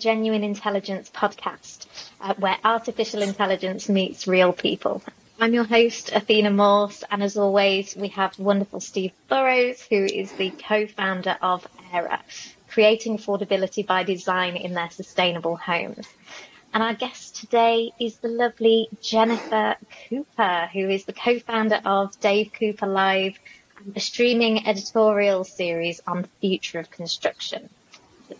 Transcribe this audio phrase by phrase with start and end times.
[0.00, 1.86] Genuine Intelligence podcast,
[2.20, 5.02] uh, where artificial intelligence meets real people.
[5.38, 10.32] I'm your host, Athena Morse, and as always, we have wonderful Steve Burrows, who is
[10.32, 12.20] the co-founder of Aera,
[12.68, 16.06] creating affordability by design in their sustainable homes.
[16.72, 19.76] And our guest today is the lovely Jennifer
[20.08, 23.38] Cooper, who is the co-founder of Dave Cooper Live,
[23.94, 27.68] a streaming editorial series on the future of construction.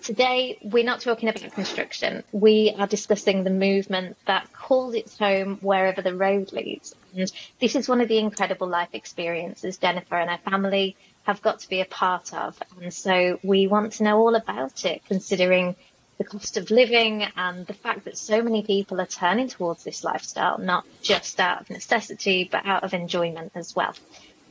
[0.02, 2.22] Today, we're not talking about construction.
[2.32, 6.94] We are discussing the movement that calls its home wherever the road leads.
[7.14, 11.60] And this is one of the incredible life experiences Jennifer and her family have got
[11.60, 12.60] to be a part of.
[12.80, 15.76] And so we want to know all about it, considering
[16.18, 20.04] the cost of living and the fact that so many people are turning towards this
[20.04, 23.94] lifestyle, not just out of necessity, but out of enjoyment as well.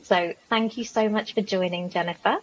[0.02, 2.38] So thank you so much for joining, Jennifer.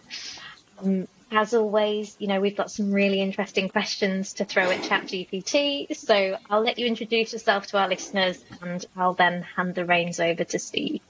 [0.82, 5.94] Um, as always, you know, we've got some really interesting questions to throw at ChatGPT.
[5.94, 10.20] So I'll let you introduce yourself to our listeners and I'll then hand the reins
[10.20, 11.00] over to Steve.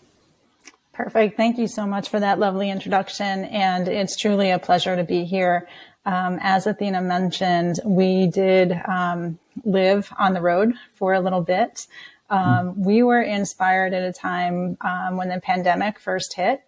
[0.92, 1.36] Perfect.
[1.36, 3.44] Thank you so much for that lovely introduction.
[3.44, 5.69] And it's truly a pleasure to be here.
[6.05, 11.86] Um, as Athena mentioned, we did um, live on the road for a little bit.
[12.30, 16.62] Um, we were inspired at a time um, when the pandemic first hit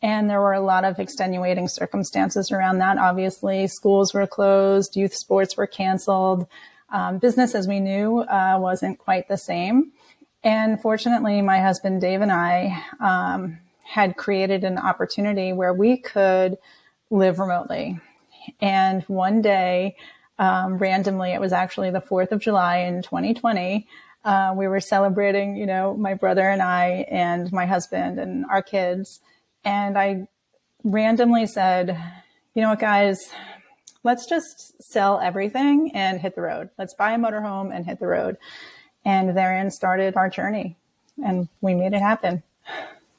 [0.00, 2.98] and there were a lot of extenuating circumstances around that.
[2.98, 6.46] Obviously, schools were closed, youth sports were canceled.
[6.90, 9.92] Um, business as we knew uh, wasn't quite the same.
[10.42, 16.56] And fortunately, my husband Dave and I um, had created an opportunity where we could
[17.10, 18.00] live remotely.
[18.60, 19.96] And one day,
[20.38, 23.86] um, randomly, it was actually the 4th of July in 2020.
[24.24, 28.62] Uh, we were celebrating, you know, my brother and I and my husband and our
[28.62, 29.20] kids
[29.68, 30.26] and I
[30.82, 31.88] randomly said,
[32.54, 33.18] you know what, guys,
[34.02, 36.70] let's just sell everything and hit the road.
[36.78, 38.38] Let's buy a motorhome and hit the road.
[39.04, 40.76] And therein started our journey
[41.22, 42.42] and we made it happen.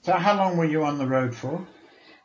[0.02, 1.68] So, how long were you on the road for?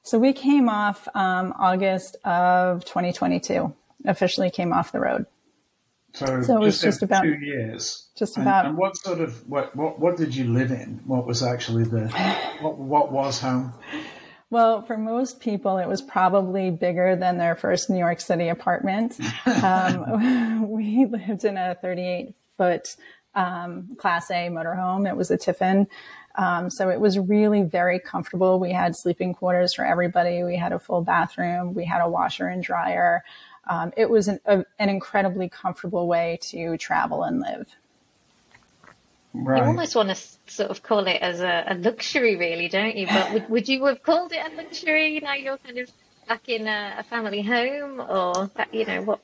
[0.03, 3.75] So, we came off um, August of 2022,
[4.07, 5.27] officially came off the road.
[6.15, 8.07] So, so it was just, about two years.
[8.17, 8.67] Just about.
[8.67, 11.01] And, and, what sort of what, what what did you live in?
[11.07, 12.09] What was actually the
[12.61, 13.73] what what was home?
[14.55, 19.19] Well, for most people, it was probably bigger than their first New York City apartment.
[19.47, 22.95] Um, we lived in a 38 foot
[23.35, 25.09] um, Class A motorhome.
[25.09, 25.89] It was a Tiffin.
[26.37, 28.61] Um, so it was really very comfortable.
[28.61, 30.45] We had sleeping quarters for everybody.
[30.45, 31.75] We had a full bathroom.
[31.75, 33.25] We had a washer and dryer.
[33.69, 37.75] Um, it was an, a, an incredibly comfortable way to travel and live.
[39.35, 39.59] Right.
[39.59, 40.15] You almost want to
[40.47, 43.09] sort of call it as a, a luxury, really, don't you?
[43.09, 45.19] But would, would, you have called it a luxury?
[45.21, 45.91] Now you're kind of
[46.29, 49.21] back in a, a family home, or you know what?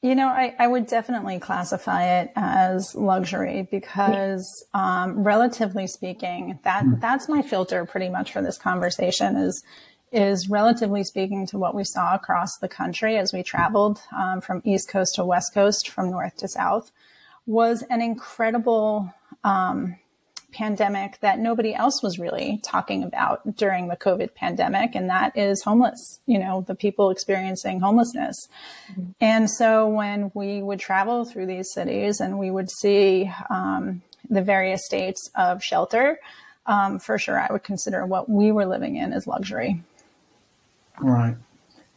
[0.00, 6.84] You know, I, I would definitely classify it as luxury because, um, relatively speaking, that
[6.84, 6.94] hmm.
[6.98, 9.62] that's my filter pretty much for this conversation is
[10.10, 14.62] is relatively speaking to what we saw across the country as we traveled um, from
[14.64, 16.90] East Coast to West Coast, from North to South,
[17.44, 19.12] was an incredible
[19.44, 19.96] um,
[20.52, 25.62] pandemic that nobody else was really talking about during the COVID pandemic, and that is
[25.62, 28.48] homeless, you know, the people experiencing homelessness.
[28.90, 29.10] Mm-hmm.
[29.20, 34.42] And so when we would travel through these cities and we would see um, the
[34.42, 36.18] various states of shelter,
[36.66, 39.82] um, for sure, I would consider what we were living in as luxury.
[41.00, 41.36] Right.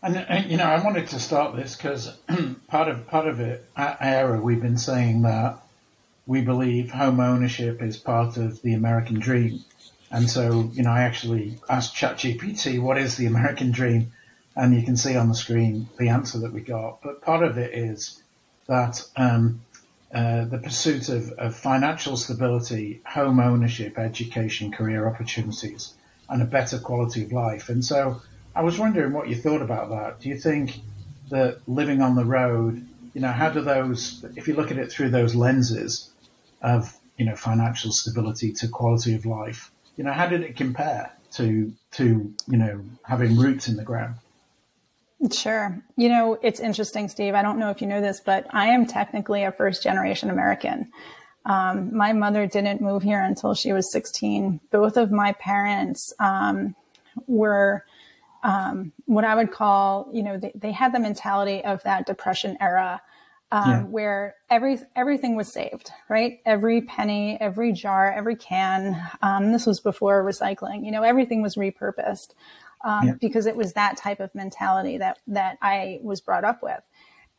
[0.03, 2.17] And, and, you know, I wanted to start this because
[2.67, 5.59] part of part of it at we've been saying that
[6.25, 9.63] we believe home ownership is part of the American dream.
[10.11, 14.11] And so, you know, I actually asked ChatGPT, what is the American dream?
[14.55, 17.01] And you can see on the screen the answer that we got.
[17.01, 18.21] But part of it is
[18.67, 19.61] that um,
[20.13, 25.93] uh, the pursuit of, of financial stability, home ownership, education, career opportunities,
[26.29, 27.69] and a better quality of life.
[27.69, 28.21] And so
[28.53, 30.19] I was wondering what you thought about that.
[30.19, 30.81] Do you think
[31.29, 34.91] that living on the road, you know, how do those, if you look at it
[34.91, 36.09] through those lenses
[36.61, 41.11] of, you know, financial stability to quality of life, you know, how did it compare
[41.33, 44.15] to, to, you know, having roots in the ground?
[45.31, 45.79] Sure.
[45.97, 47.35] You know, it's interesting, Steve.
[47.35, 50.91] I don't know if you know this, but I am technically a first generation American.
[51.45, 54.59] Um, my mother didn't move here until she was 16.
[54.71, 56.75] Both of my parents um,
[57.27, 57.85] were
[58.43, 62.57] um, what I would call, you know, they, they, had the mentality of that depression
[62.59, 62.99] era
[63.51, 63.83] um, yeah.
[63.83, 66.39] where every everything was saved, right?
[66.45, 69.01] Every penny, every jar, every can.
[69.21, 70.85] Um, this was before recycling.
[70.85, 72.33] You know, everything was repurposed
[72.83, 73.13] um, yeah.
[73.19, 76.81] because it was that type of mentality that that I was brought up with.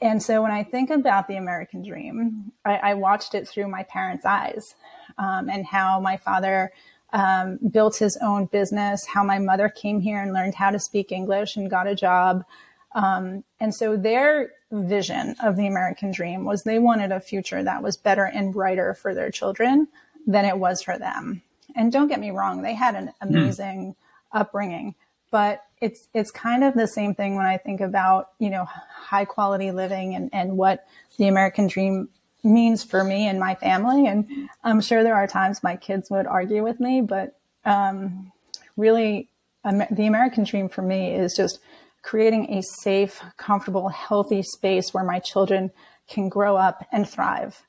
[0.00, 3.85] and so when I think about the American dream, I, I watched it through my
[3.85, 4.75] parents' eyes
[5.17, 6.73] um, and how my father
[7.12, 11.12] um, built his own business, how my mother came here and learned how to speak
[11.12, 12.44] English and got a job.
[12.94, 17.83] Um, and so their vision of the American dream was they wanted a future that
[17.83, 19.89] was better and brighter for their children
[20.27, 21.43] than it was for them.
[21.75, 23.29] And don't get me wrong, they had an hmm.
[23.29, 24.41] amazing mm.
[24.41, 24.94] upbringing,
[25.31, 29.25] but it's it's kind of the same thing when I think about you know high
[29.25, 30.87] quality living and and what
[31.17, 32.09] the American dream
[32.44, 34.06] means for me and my family.
[34.06, 38.33] And I'm sure there are times my kids would argue with me, but um,
[38.77, 39.29] really,
[39.65, 41.61] um, the American dream for me is just
[42.03, 45.71] creating a safe, comfortable, healthy space where my children
[46.09, 47.63] can grow up and thrive.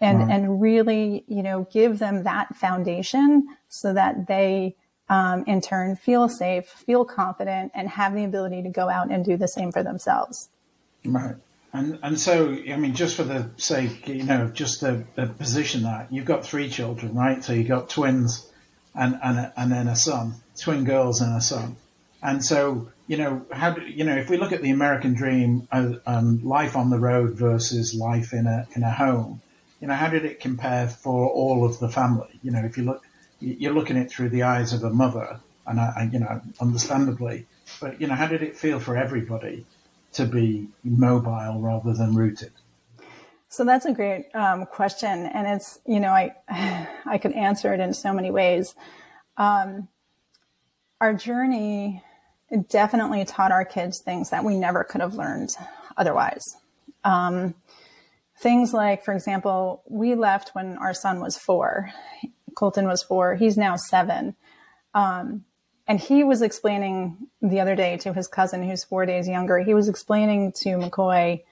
[0.00, 4.74] And, and really, you know, give them that foundation so that they
[5.08, 9.24] um, in turn feel safe, feel confident, and have the ability to go out and
[9.24, 10.48] do the same for themselves.
[11.04, 11.36] Right.
[11.72, 15.84] And and so I mean, just for the sake, you know, just to, to position
[15.84, 17.42] that you've got three children, right?
[17.44, 18.50] So you've got twins,
[18.94, 21.76] and and and then a son, twin girls and a son.
[22.22, 25.66] And so you know how do, you know if we look at the American dream,
[25.72, 29.40] um, life on the road versus life in a in a home,
[29.82, 32.38] you know, how did it compare for all of the family?
[32.42, 33.04] You know, if you look
[33.40, 36.40] you're looking at it through the eyes of a mother, and I, I, you know,
[36.60, 37.46] understandably,
[37.80, 39.66] but you know, how did it feel for everybody
[40.12, 42.52] to be mobile rather than rooted?
[43.48, 46.36] So that's a great um, question, and it's you know I
[47.04, 48.76] I could answer it in so many ways.
[49.36, 49.88] Um,
[51.00, 52.04] our journey
[52.68, 55.50] definitely taught our kids things that we never could have learned
[55.96, 56.56] otherwise.
[57.04, 57.54] Um,
[58.38, 61.90] things like, for example, we left when our son was four,
[62.54, 63.34] Colton was four.
[63.34, 64.36] He's now seven.
[64.94, 65.44] Um,
[65.86, 69.74] and he was explaining the other day to his cousin, who's four days younger, he
[69.74, 71.42] was explaining to McCoy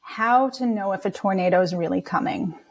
[0.00, 2.54] how to know if a tornado is really coming.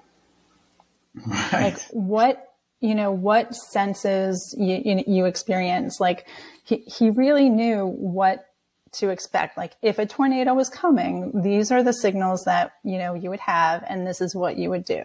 [1.28, 1.74] Right.
[1.74, 2.49] Like what,
[2.82, 6.00] you know, what senses you, you, you experience.
[6.00, 6.28] Like
[6.64, 8.46] he, he really knew what
[8.94, 9.58] to expect.
[9.58, 13.42] Like if a tornado was coming, these are the signals that, you know, you would
[13.42, 15.04] have, and this is what you would do.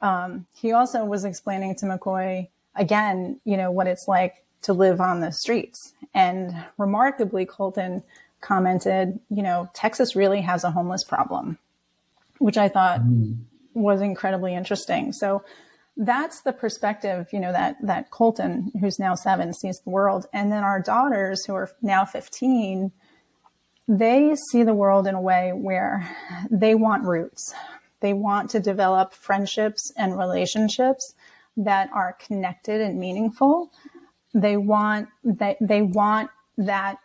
[0.00, 5.00] Um, he also was explaining to McCoy again, you know, what it's like to live
[5.00, 5.94] on the streets.
[6.14, 8.02] And remarkably, Colton
[8.40, 11.58] commented, you know, Texas really has a homeless problem,
[12.38, 13.38] which I thought mm.
[13.74, 15.12] was incredibly interesting.
[15.12, 15.44] So
[15.96, 20.26] that's the perspective, you know, that, that Colton, who's now seven, sees the world.
[20.32, 22.92] And then our daughters, who are now 15,
[23.88, 26.08] they see the world in a way where
[26.50, 27.54] they want roots.
[28.00, 31.14] They want to develop friendships and relationships
[31.56, 33.70] that are connected and meaningful.
[34.34, 36.98] They want that they want that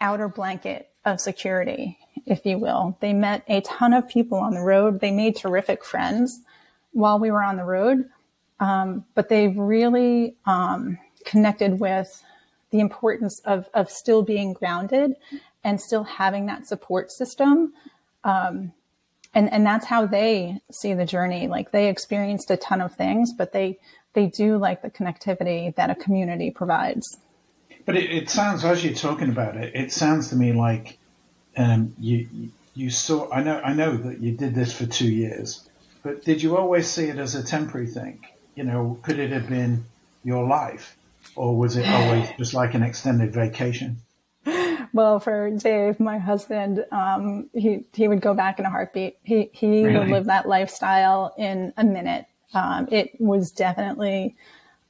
[0.00, 2.96] outer blanket of security, if you will.
[3.00, 5.00] They met a ton of people on the road.
[5.00, 6.40] They made terrific friends
[6.92, 8.08] while we were on the road.
[8.60, 12.22] Um, but they've really um, connected with
[12.70, 15.14] the importance of, of still being grounded
[15.64, 17.72] and still having that support system.
[18.22, 18.72] Um,
[19.32, 21.48] and and that's how they see the journey.
[21.48, 23.78] Like they experienced a ton of things but they
[24.12, 27.18] they do like the connectivity that a community provides.
[27.86, 30.98] But it, it sounds as you're talking about it it sounds to me like
[31.56, 32.28] um, you
[32.74, 35.68] you saw i know i know that you did this for two years
[36.04, 39.48] but did you always see it as a temporary thing you know could it have
[39.48, 39.84] been
[40.24, 40.96] your life
[41.36, 43.96] or was it always just like an extended vacation
[44.92, 49.18] well, for Dave, my husband, um, he he would go back in a heartbeat.
[49.22, 49.98] He he really?
[49.98, 52.26] would live that lifestyle in a minute.
[52.54, 54.34] Um, it was definitely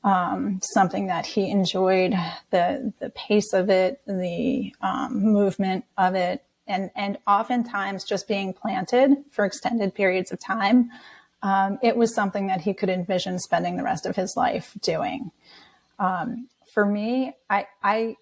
[0.03, 2.15] um, something that he enjoyed
[2.51, 8.55] the the pace of it, the um, movement of it, and and oftentimes just being
[8.55, 10.91] planted for extended periods of time.
[11.43, 15.31] Um, it was something that he could envision spending the rest of his life doing.
[15.99, 18.17] Um, for me, I I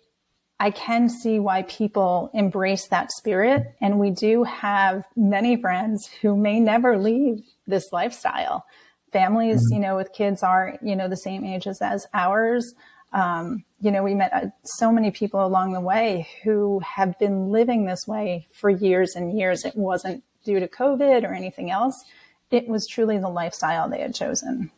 [0.60, 3.74] I can see why people embrace that spirit.
[3.80, 8.66] And we do have many friends who may never leave this lifestyle.
[9.12, 9.74] Families, mm-hmm.
[9.74, 12.74] you know, with kids are, you know, the same ages as ours.
[13.12, 17.50] Um, you know, we met uh, so many people along the way who have been
[17.50, 19.64] living this way for years and years.
[19.64, 22.04] It wasn't due to COVID or anything else.
[22.50, 24.70] It was truly the lifestyle they had chosen.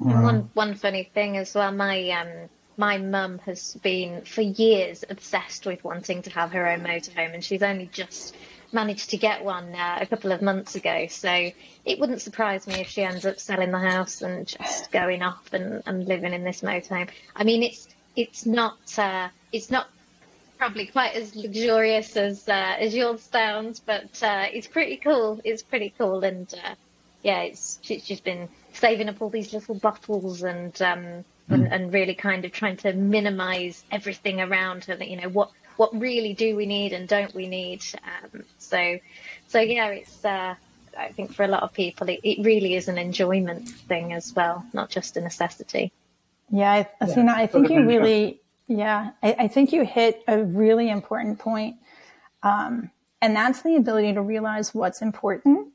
[0.00, 5.04] And one one funny thing as well, my um, my mum has been for years
[5.10, 8.34] obsessed with wanting to have her own motorhome, and she's only just
[8.72, 11.06] managed to get one uh, a couple of months ago.
[11.08, 11.50] So
[11.84, 15.52] it wouldn't surprise me if she ends up selling the house and just going off
[15.52, 17.10] and, and living in this motorhome.
[17.36, 19.88] I mean, it's it's not uh, it's not
[20.60, 25.40] probably quite as luxurious as uh, as yours sounds, but uh, it's pretty cool.
[25.42, 26.74] It's pretty cool, and uh,
[27.22, 31.24] yeah, it's she's just been saving up all these little bottles and um mm.
[31.48, 34.96] and, and, really kind of trying to minimize everything around her.
[34.96, 37.82] That you know what what really do we need and don't we need.
[37.94, 38.98] Um, so
[39.48, 40.22] so yeah, it's.
[40.22, 40.56] Uh,
[40.98, 44.34] I think for a lot of people, it, it really is an enjoyment thing as
[44.34, 45.92] well, not just a necessity.
[46.50, 48.39] Yeah, Athena, I think you really,
[48.70, 51.76] yeah, I, I, think you hit a really important point.
[52.44, 55.72] Um, and that's the ability to realize what's important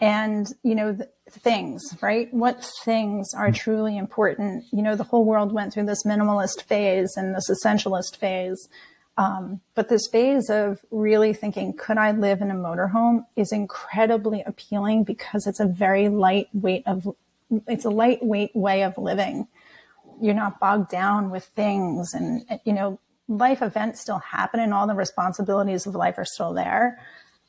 [0.00, 2.32] and, you know, the things, right?
[2.32, 4.64] What things are truly important?
[4.72, 8.68] You know, the whole world went through this minimalist phase and this essentialist phase.
[9.18, 14.42] Um, but this phase of really thinking, could I live in a motorhome is incredibly
[14.46, 17.14] appealing because it's a very lightweight of,
[17.68, 19.46] it's a lightweight way of living
[20.20, 22.14] you're not bogged down with things.
[22.14, 26.52] And you know life events still happen and all the responsibilities of life are still
[26.52, 26.98] there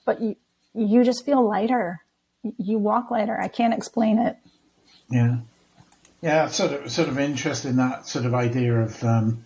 [0.06, 0.36] but you
[0.76, 2.02] you just feel lighter.
[2.58, 3.40] You walk lighter.
[3.40, 4.38] I can't explain it.
[5.10, 5.38] Yeah.
[6.22, 9.46] Yeah sort of sort of interested in that sort of idea of um,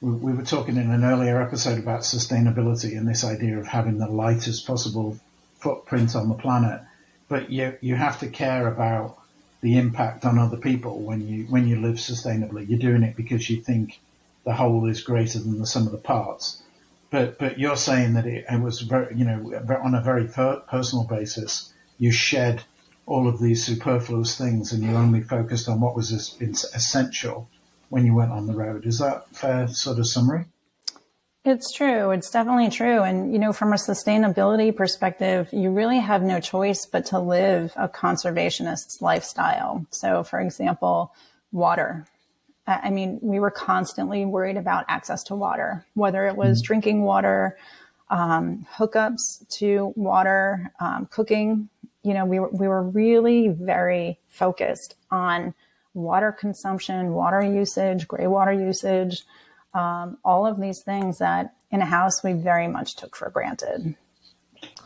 [0.00, 3.98] we, we were talking in an earlier episode about sustainability and this idea of having
[3.98, 5.18] the lightest possible
[5.60, 6.80] footprint on the planet.
[7.28, 9.18] But you you have to care about
[9.62, 12.68] the impact on other people when you when you live sustainably.
[12.68, 14.00] You're doing it because you think
[14.44, 16.62] the whole is greater than the sum of the parts.
[17.10, 19.52] But but you're saying that it, it was very you know
[19.82, 21.72] on a very per- personal basis.
[21.98, 22.62] You shed
[23.06, 27.48] all of these superfluous things and you only focused on what was essential
[27.88, 28.86] when you went on the road.
[28.86, 30.46] Is that fair sort of summary?
[31.44, 32.12] It's true.
[32.12, 33.02] It's definitely true.
[33.02, 37.72] And, you know, from a sustainability perspective, you really have no choice but to live
[37.74, 39.84] a conservationist lifestyle.
[39.90, 41.12] So, for example,
[41.50, 42.06] water.
[42.68, 46.66] I mean, we were constantly worried about access to water, whether it was mm-hmm.
[46.66, 47.58] drinking water,
[48.08, 51.68] um, hookups to water, um, cooking.
[52.04, 55.54] You know, we were, we were really very focused on
[55.92, 59.24] water consumption, water usage, gray water usage
[59.74, 63.96] um, all of these things that in a house we very much took for granted.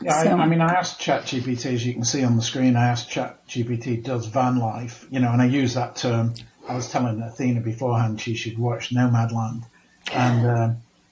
[0.01, 2.75] Yeah, so, I, I, mean, I asked ChatGPT, as you can see on the screen,
[2.75, 6.33] I asked ChatGPT, does van life, you know, and I use that term.
[6.67, 9.63] I was telling Athena beforehand she should watch Nomadland,
[10.11, 10.69] and uh,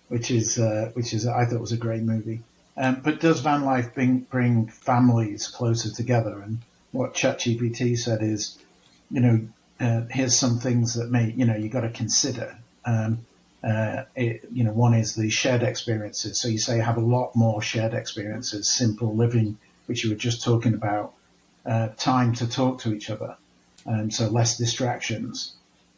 [0.09, 2.41] which is uh, which is I thought was a great movie.
[2.77, 6.39] Um, but does van life bring bring families closer together?
[6.39, 6.59] And
[6.91, 8.57] what ChatGPT said is,
[9.09, 9.47] you know,
[9.79, 12.57] uh, here's some things that may you know you got to consider.
[12.83, 13.25] Um,
[13.65, 16.39] uh, it, you know, one is the shared experiences.
[16.39, 19.57] So you say you have a lot more shared experiences, simple living,
[19.87, 21.13] which you were just talking about,
[21.65, 23.37] uh, time to talk to each other,
[23.87, 25.53] um, so less distractions.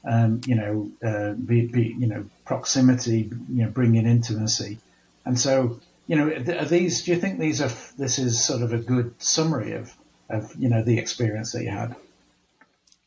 [0.05, 4.77] Um, you know, uh, be, be, you know, proximity, you know, bringing intimacy,
[5.25, 7.03] and so you know, are these?
[7.03, 7.71] Do you think these are?
[7.97, 9.93] This is sort of a good summary of,
[10.29, 11.95] of you know, the experience that you had.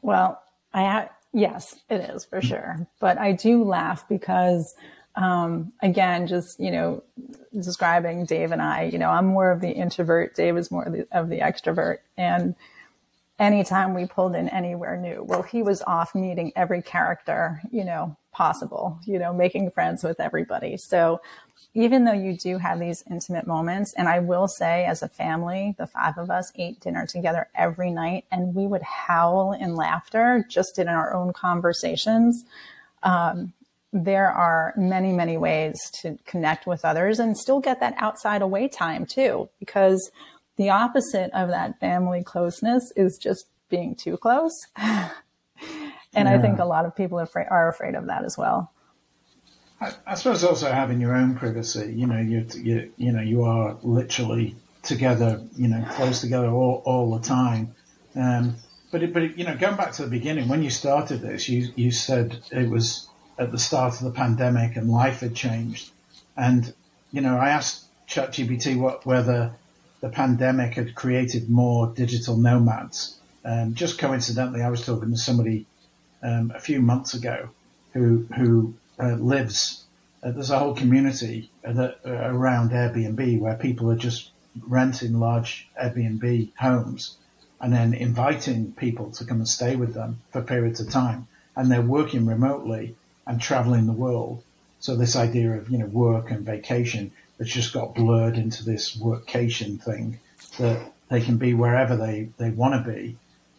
[0.02, 2.89] Well, I had Yes, it is for sure.
[2.99, 4.75] But I do laugh because,
[5.15, 7.05] um, again, just, you know,
[7.55, 10.35] describing Dave and I, you know, I'm more of the introvert.
[10.35, 11.99] Dave is more of the, of the extrovert.
[12.17, 12.57] And
[13.40, 18.16] anytime we pulled in anywhere new, well, he was off meeting every character, you know,
[18.32, 20.76] possible, you know, making friends with everybody.
[20.76, 21.20] So
[21.75, 25.75] even though you do have these intimate moments, and I will say, as a family,
[25.78, 30.44] the five of us ate dinner together every night, and we would howl in laughter
[30.49, 32.44] just in our own conversations.
[33.02, 33.52] Um,
[33.92, 38.68] there are many, many ways to connect with others and still get that outside away
[38.68, 40.11] time too, because
[40.61, 44.67] the opposite of that family closeness is just being too close.
[44.76, 45.11] and
[46.12, 46.35] yeah.
[46.35, 48.71] I think a lot of people are afraid, are afraid of that as well.
[49.81, 51.95] I, I suppose also having your own privacy.
[51.97, 55.40] You know, you you you know you are literally together.
[55.57, 57.75] You know, close together all all the time.
[58.14, 58.57] Um,
[58.93, 61.49] but it, but it, you know, going back to the beginning, when you started this,
[61.49, 65.90] you you said it was at the start of the pandemic and life had changed.
[66.37, 66.75] And
[67.12, 69.55] you know, I asked ChatGPT what whether
[70.00, 73.19] the pandemic had created more digital nomads.
[73.45, 75.66] Um, just coincidentally, I was talking to somebody
[76.23, 77.50] um, a few months ago
[77.92, 79.85] who who uh, lives.
[80.23, 84.30] Uh, there's a whole community that, uh, around Airbnb where people are just
[84.66, 87.16] renting large Airbnb homes
[87.61, 91.26] and then inviting people to come and stay with them for periods of time.
[91.57, 94.42] And they're working remotely and traveling the world.
[94.80, 98.97] So this idea of, you know, work and vacation has just got blurred into this
[98.97, 100.20] workcation thing
[100.59, 103.16] that they can be wherever they, they want to be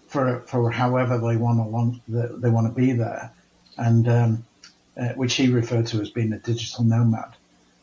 [0.08, 3.34] for, for however they want to they want to be there.
[3.78, 4.46] And, um,
[4.98, 7.34] uh, which he referred to as being a digital nomad.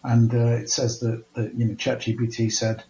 [0.05, 2.85] and uh, it says that, that you know ChatGPT said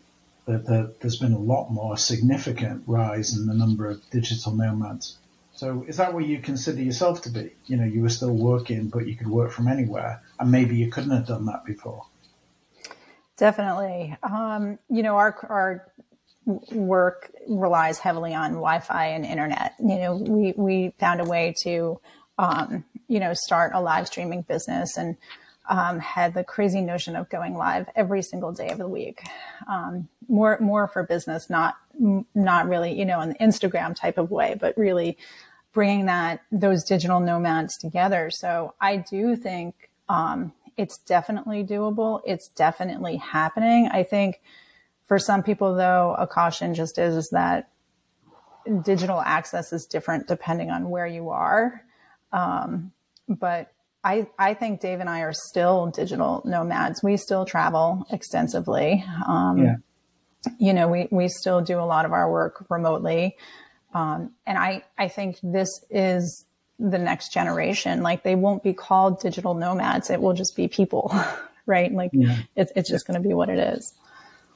[0.46, 5.18] that, that there's been a lot more significant rise in the number of digital nomads.
[5.54, 7.50] So is that what you consider yourself to be?
[7.66, 10.90] You know, you were still working, but you could work from anywhere, and maybe you
[10.90, 12.06] couldn't have done that before.
[13.38, 14.16] Definitely.
[14.22, 15.92] Um, you know, our our
[16.72, 19.74] work relies heavily on Wi-Fi and internet.
[19.78, 22.00] You know, we we found a way to,
[22.38, 25.16] um, you know, start a live streaming business and
[25.68, 29.20] um, had the crazy notion of going live every single day of the week.
[29.70, 31.76] Um, more more for business, not
[32.34, 35.16] not really, you know, an Instagram type of way, but really
[35.72, 38.30] bringing that those digital nomads together.
[38.30, 42.20] So I do think um, it's definitely doable.
[42.24, 43.88] It's definitely happening.
[43.92, 44.40] I think
[45.06, 47.70] for some people, though, a caution just is, is that
[48.82, 51.82] digital access is different depending on where you are.
[52.32, 52.92] Um,
[53.28, 53.72] but
[54.04, 57.02] I, I think Dave and I are still digital nomads.
[57.02, 59.04] We still travel extensively.
[59.26, 59.76] Um, yeah.
[60.58, 63.36] You know, we, we still do a lot of our work remotely.
[63.92, 66.44] Um, and I, I think this is
[66.78, 68.02] the next generation.
[68.02, 70.10] Like they won't be called digital nomads.
[70.10, 71.14] It will just be people,
[71.66, 71.92] right?
[71.92, 72.38] Like yeah.
[72.56, 73.94] it's, it's just going to be what it is.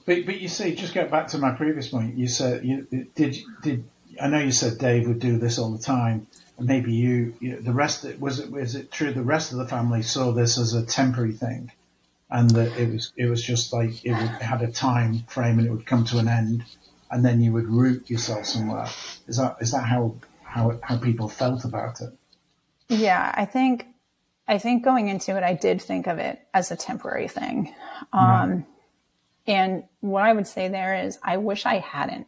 [0.04, 2.16] But, but you see, just go back to my previous point.
[2.16, 3.84] You said, you, did, did,
[4.20, 6.26] I know you said Dave would do this all the time.
[6.58, 9.68] And maybe you, you the rest, was it, was it true the rest of the
[9.68, 11.72] family saw this as a temporary thing?
[12.30, 15.58] And that it was, it was just like, it, would, it had a time frame
[15.58, 16.64] and it would come to an end
[17.10, 18.86] and then you would root yourself somewhere.
[19.28, 20.14] Is that, is that how
[20.54, 22.12] how how people felt about it.
[22.88, 23.86] Yeah, I think
[24.46, 27.74] I think going into it, I did think of it as a temporary thing.
[28.12, 28.66] Um,
[29.46, 32.26] And what I would say there is, I wish I hadn't.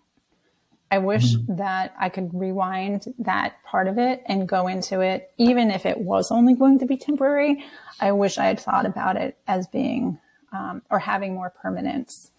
[0.90, 1.56] I wish mm-hmm.
[1.56, 5.98] that I could rewind that part of it and go into it, even if it
[5.98, 7.64] was only going to be temporary.
[8.00, 10.18] I wish I had thought about it as being
[10.52, 12.30] um, or having more permanence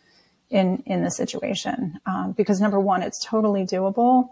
[0.50, 4.30] in in the situation, um, because number one, it's totally doable.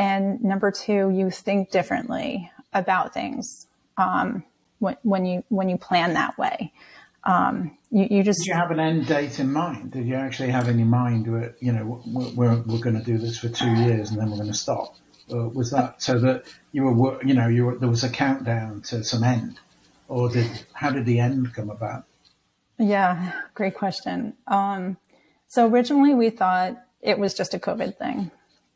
[0.00, 4.42] And number two, you think differently about things um,
[4.78, 6.72] when, when, you when you plan that way.
[7.24, 9.90] Um, you, you, just did you have an end date in mind?
[9.90, 11.26] Did you actually have in your mind,
[11.60, 12.02] you know,
[12.34, 14.96] we're, we're going to do this for two years and then we're going to stop?
[15.28, 18.80] Or was that so that you were, you know, you were, there was a countdown
[18.84, 19.60] to some end,
[20.08, 22.04] or did how did the end come about?
[22.78, 24.32] Yeah, great question.
[24.46, 24.96] Um,
[25.48, 28.30] so originally we thought it was just a COVID thing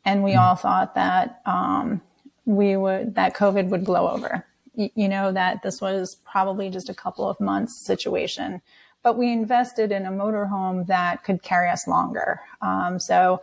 [0.05, 0.39] and we mm.
[0.39, 2.01] all thought that um,
[2.45, 4.45] we would that COVID would blow over.
[4.75, 8.61] Y- you know that this was probably just a couple of months situation,
[9.03, 12.39] but we invested in a motorhome that could carry us longer.
[12.61, 13.41] Um, so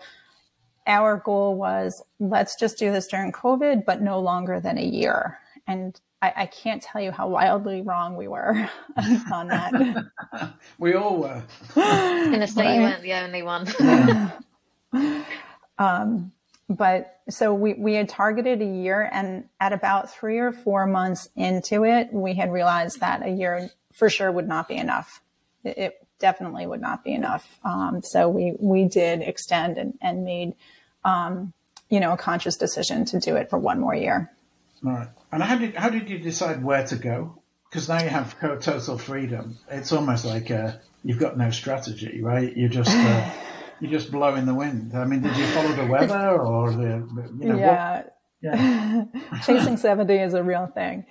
[0.86, 5.38] our goal was let's just do this during COVID, but no longer than a year.
[5.66, 8.68] And I, I can't tell you how wildly wrong we were
[9.32, 10.06] on that.
[10.78, 11.42] we all were.
[11.76, 14.32] I'm going to say you weren't the only one.
[15.78, 16.31] um,
[16.68, 21.28] but so we, we had targeted a year and at about three or four months
[21.36, 25.20] into it, we had realized that a year for sure would not be enough.
[25.64, 27.58] It, it definitely would not be enough.
[27.64, 30.54] Um, so we, we did extend and, and made,
[31.04, 31.52] um,
[31.90, 34.30] you know, a conscious decision to do it for one more year.
[34.84, 35.08] All right.
[35.30, 37.42] And how did, how did you decide where to go?
[37.68, 39.56] Because now you have total freedom.
[39.70, 40.72] It's almost like, uh,
[41.04, 42.54] you've got no strategy, right?
[42.56, 43.30] You're just, uh,
[43.82, 44.92] you just blow in the wind.
[44.94, 47.04] I mean, did you follow the weather or the,
[47.40, 47.96] you know, yeah.
[47.96, 49.04] What, yeah.
[49.44, 51.04] Chasing 70 is a real thing.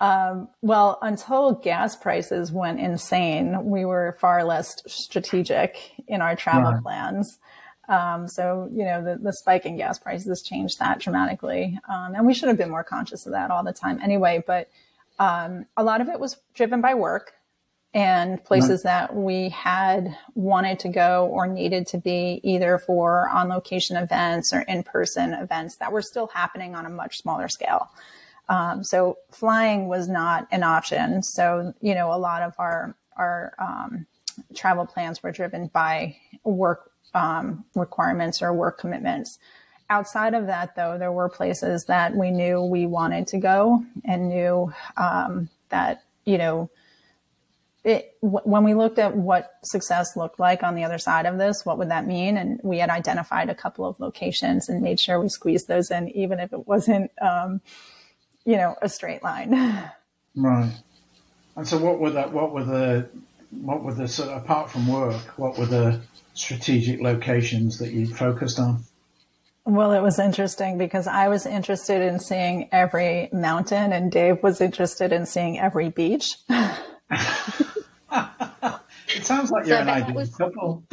[0.00, 6.72] Um, well, until gas prices went insane, we were far less strategic in our travel
[6.72, 6.82] right.
[6.82, 7.38] plans.
[7.88, 11.78] Um, so, you know, the, the spike in gas prices changed that dramatically.
[11.88, 14.42] Um, and we should have been more conscious of that all the time anyway.
[14.44, 14.68] But
[15.20, 17.34] um, a lot of it was driven by work
[17.96, 23.48] and places that we had wanted to go or needed to be either for on
[23.48, 27.88] location events or in person events that were still happening on a much smaller scale.
[28.50, 31.22] Um, so flying was not an option.
[31.22, 34.06] So, you know, a lot of our, our um,
[34.54, 39.38] travel plans were driven by work um, requirements or work commitments.
[39.88, 44.28] Outside of that, though, there were places that we knew we wanted to go and
[44.28, 46.68] knew um, that, you know,
[47.86, 51.64] it, when we looked at what success looked like on the other side of this,
[51.64, 52.36] what would that mean?
[52.36, 56.08] And we had identified a couple of locations and made sure we squeezed those in,
[56.08, 57.60] even if it wasn't, um,
[58.44, 59.90] you know, a straight line.
[60.38, 60.70] Right.
[61.56, 62.30] And so, what were that?
[62.30, 63.08] What were the?
[63.52, 65.38] What were the sort of, apart from work?
[65.38, 66.02] What were the
[66.34, 68.84] strategic locations that you focused on?
[69.64, 74.60] Well, it was interesting because I was interested in seeing every mountain, and Dave was
[74.60, 76.36] interested in seeing every beach.
[79.16, 80.84] It sounds like you're so an ideal was, couple.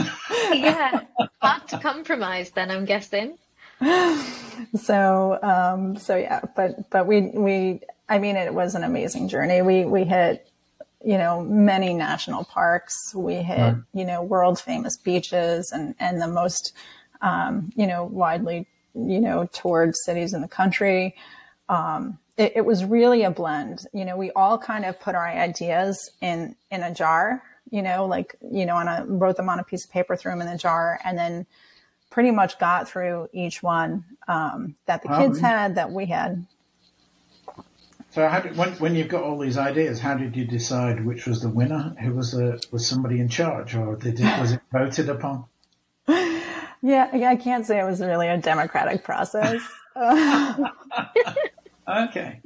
[0.53, 1.01] yeah,
[1.41, 2.51] hard to compromise.
[2.51, 3.37] Then I'm guessing.
[4.75, 9.63] So, um, so yeah, but but we we I mean, it was an amazing journey.
[9.63, 10.47] We we hit
[11.03, 12.93] you know many national parks.
[13.15, 13.75] We hit right.
[13.93, 16.73] you know world famous beaches and and the most
[17.21, 21.15] um, you know widely you know toured cities in the country.
[21.67, 23.85] Um, it, it was really a blend.
[23.93, 27.43] You know, we all kind of put our ideas in in a jar
[27.73, 30.31] you know, like, you know, on a, wrote them on a piece of paper, threw
[30.31, 31.47] them in the jar, and then
[32.11, 36.45] pretty much got through each one um, that the kids had, that we had.
[38.11, 41.25] So, how did, when, when you've got all these ideas, how did you decide which
[41.25, 41.95] was the winner?
[41.99, 45.45] Who was the was somebody in charge, or did it, was it voted upon?
[46.07, 49.61] Yeah, I can't say it was really a democratic process.
[51.87, 52.41] okay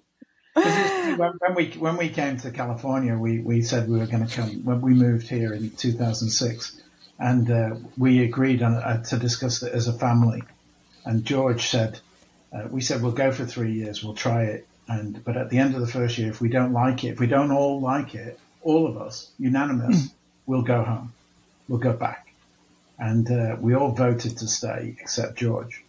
[1.18, 4.66] when we when we came to California, we, we said we were going to come
[4.66, 6.82] when we moved here in 2006,
[7.20, 10.42] and uh, we agreed on uh, to discuss it as a family.
[11.06, 12.00] And George said,
[12.52, 15.60] uh, we said we'll go for three years, we'll try it, and but at the
[15.60, 18.16] end of the first year, if we don't like it, if we don't all like
[18.16, 20.12] it, all of us unanimous, mm.
[20.48, 21.14] we'll go home,
[21.68, 22.34] we'll go back,
[22.98, 25.84] and uh, we all voted to stay except George.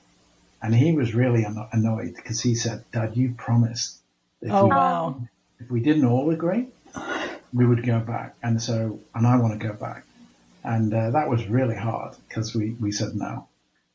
[0.60, 3.98] And he was really annoyed because he said, Dad, you promised
[4.40, 5.20] if oh, we, wow.
[5.60, 6.68] If we didn't all agree,
[7.52, 8.36] we would go back.
[8.42, 10.04] And so, and I want to go back.
[10.64, 13.48] And uh, that was really hard because we, we said no.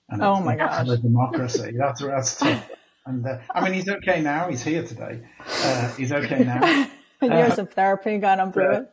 [0.09, 0.87] And oh my gosh.
[0.87, 1.71] The democracy.
[1.77, 2.69] that's, that's tough.
[3.05, 4.49] And uh, I mean, he's okay now.
[4.49, 5.21] He's here today.
[5.45, 6.89] Uh, he's okay now.
[7.21, 8.89] Years of therapy got him through it.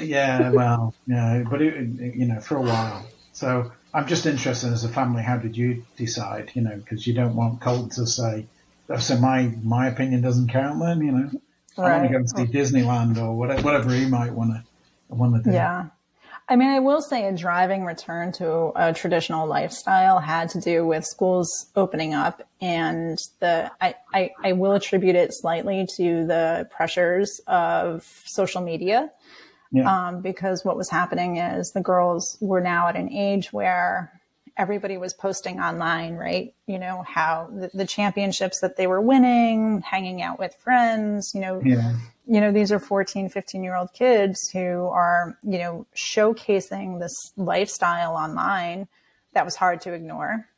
[0.00, 1.74] Yeah, well, yeah, but it,
[2.14, 3.06] you know, for a while.
[3.32, 5.22] So I'm just interested as a family.
[5.22, 6.50] How did you decide?
[6.52, 8.44] You know, because you don't want Colton to say,
[8.90, 11.30] oh, so my my opinion doesn't count then, you know.
[11.78, 11.92] Right.
[11.92, 14.62] I want to go and see Disneyland or whatever, whatever he might want to
[15.08, 15.54] want to do.
[15.54, 15.86] Yeah.
[16.48, 20.86] I mean, I will say a driving return to a traditional lifestyle had to do
[20.86, 26.68] with schools opening up and the, I, I, I will attribute it slightly to the
[26.70, 29.10] pressures of social media.
[29.72, 30.08] Yeah.
[30.08, 34.12] Um, because what was happening is the girls were now at an age where
[34.56, 36.54] everybody was posting online, right?
[36.66, 41.40] You know, how the, the, championships that they were winning, hanging out with friends, you
[41.40, 41.94] know, yeah.
[42.26, 47.32] you know, these are 14, 15 year old kids who are, you know, showcasing this
[47.36, 48.88] lifestyle online
[49.34, 50.48] that was hard to ignore.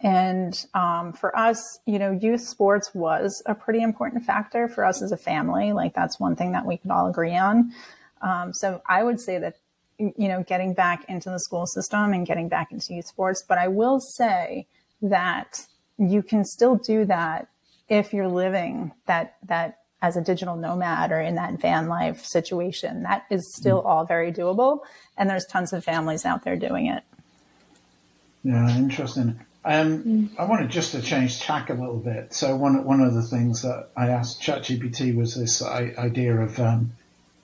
[0.00, 5.02] And um, for us, you know, youth sports was a pretty important factor for us
[5.02, 5.72] as a family.
[5.72, 7.72] Like that's one thing that we could all agree on.
[8.22, 9.56] Um, so I would say that
[9.98, 13.44] you know, getting back into the school system and getting back into youth sports.
[13.46, 14.66] But I will say
[15.02, 15.66] that
[15.98, 17.48] you can still do that
[17.88, 23.02] if you're living that, that as a digital nomad or in that van life situation.
[23.02, 24.80] That is still all very doable.
[25.16, 27.02] And there's tons of families out there doing it.
[28.44, 29.40] Yeah, interesting.
[29.64, 30.28] Um, mm.
[30.38, 32.32] I wanted just to change tack a little bit.
[32.32, 36.92] So one one of the things that I asked ChatGPT was this idea of um,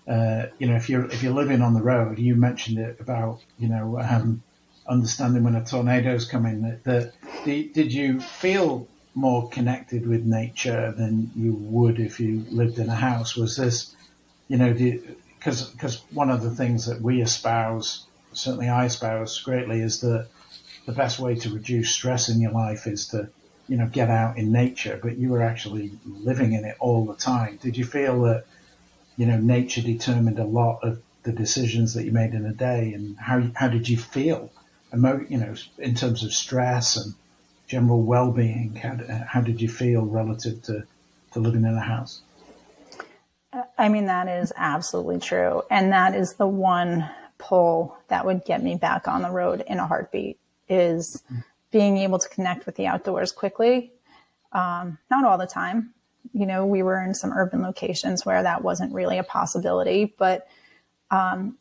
[0.07, 3.41] uh, you know, if you're if you're living on the road, you mentioned it about
[3.59, 4.43] you know um,
[4.87, 6.63] understanding when a tornado's coming.
[6.63, 7.13] That, that
[7.45, 12.95] did, you feel more connected with nature than you would if you lived in a
[12.95, 13.35] house?
[13.35, 13.95] Was this,
[14.49, 14.75] you know,
[15.39, 20.29] because because one of the things that we espouse, certainly I espouse greatly, is that
[20.85, 23.31] the best way to reduce stress in your life is to
[23.69, 25.01] you know get out in nature.
[25.03, 27.59] But you were actually living in it all the time.
[27.63, 28.45] Did you feel that?
[29.17, 32.93] You know, nature determined a lot of the decisions that you made in a day,
[32.93, 34.51] and how how did you feel,
[34.93, 37.15] emo- you know, in terms of stress and
[37.67, 38.77] general well-being?
[38.77, 40.85] How, how did you feel relative to
[41.33, 42.21] to living in a house?
[43.79, 48.63] I mean, that is absolutely true, and that is the one pull that would get
[48.63, 51.23] me back on the road in a heartbeat is
[51.71, 53.93] being able to connect with the outdoors quickly.
[54.53, 55.94] Um, not all the time,
[56.33, 60.15] you know, we were in some urban locations where that wasn't really a possibility.
[60.19, 60.47] But
[61.11, 61.59] um,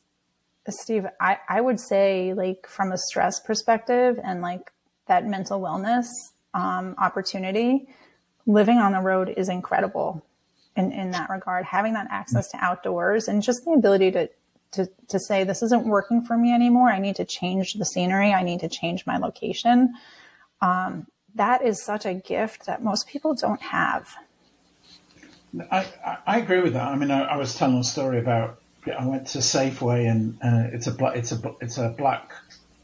[0.70, 4.72] Steve, I, I would say, like, from a stress perspective and like
[5.08, 6.06] that mental wellness
[6.54, 7.88] um, opportunity,
[8.46, 10.26] living on the road is incredible
[10.76, 11.66] in, in that regard.
[11.66, 14.30] Having that access to outdoors and just the ability to,
[14.72, 16.90] to, to say, this isn't working for me anymore.
[16.90, 18.34] I need to change the scenery.
[18.34, 19.94] I need to change my location.
[20.62, 24.16] Um, that is such a gift that most people don't have.
[25.72, 26.88] I, I agree with that.
[26.88, 30.76] I mean, I, I, was telling a story about I went to Safeway and uh,
[30.76, 32.32] it's a it's a it's a black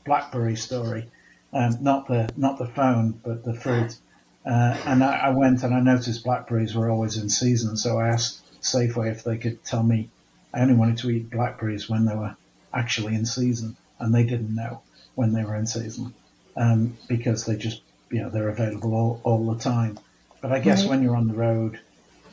[0.06, 1.10] BlackBerry story,
[1.54, 3.98] um, not the not the phone but the fruit.
[4.46, 8.10] Uh, and I, I, went and I noticed blackberries were always in season, so I
[8.10, 10.10] asked Safeway if they could tell me.
[10.54, 12.36] I only wanted to eat blackberries when they were
[12.74, 14.82] actually in season, and they didn't know
[15.16, 16.14] when they were in season
[16.56, 20.00] um, because they just you know they're available all, all the time.
[20.42, 20.92] But I guess right.
[20.92, 21.80] when you're on the road,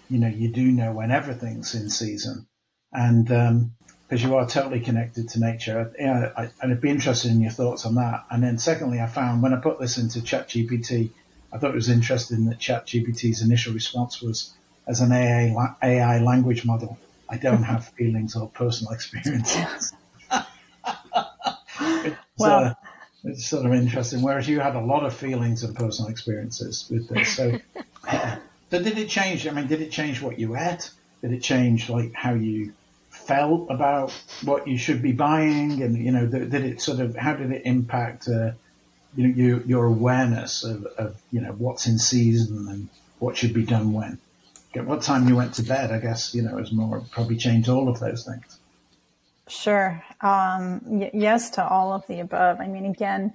[0.09, 2.47] you know you do know when everything's in season,
[2.93, 3.73] and um,
[4.09, 5.93] because you are totally connected to nature.
[5.99, 8.25] Yeah, I, I'd be interested in your thoughts on that.
[8.31, 11.11] And then secondly, I found when I put this into ChatGPT,
[11.53, 14.55] I thought it was interesting that ChatGPT's initial response was,
[14.87, 19.93] as an AI, AI language model, I don't have feelings or personal experiences.
[21.81, 22.75] it's, well, uh,
[23.25, 24.23] it's sort of interesting.
[24.23, 27.35] Whereas you had a lot of feelings and personal experiences with this.
[27.35, 27.59] So,
[28.71, 29.47] so did it change?
[29.47, 30.91] I mean, did it change what you ate?
[31.23, 32.73] Did it change like how you
[33.11, 34.13] felt about
[34.45, 37.63] what you should be buying, and you know, did, it sort of how did it
[37.65, 38.53] impact uh,
[39.17, 43.55] you know, your, your awareness of, of you know what's in season and what should
[43.55, 44.19] be done when?
[44.75, 47.69] At what time you went to bed, I guess you know, is more probably changed
[47.69, 48.59] all of those things.
[49.49, 50.03] Sure.
[50.21, 52.61] Um, y- yes to all of the above.
[52.61, 53.33] I mean, again,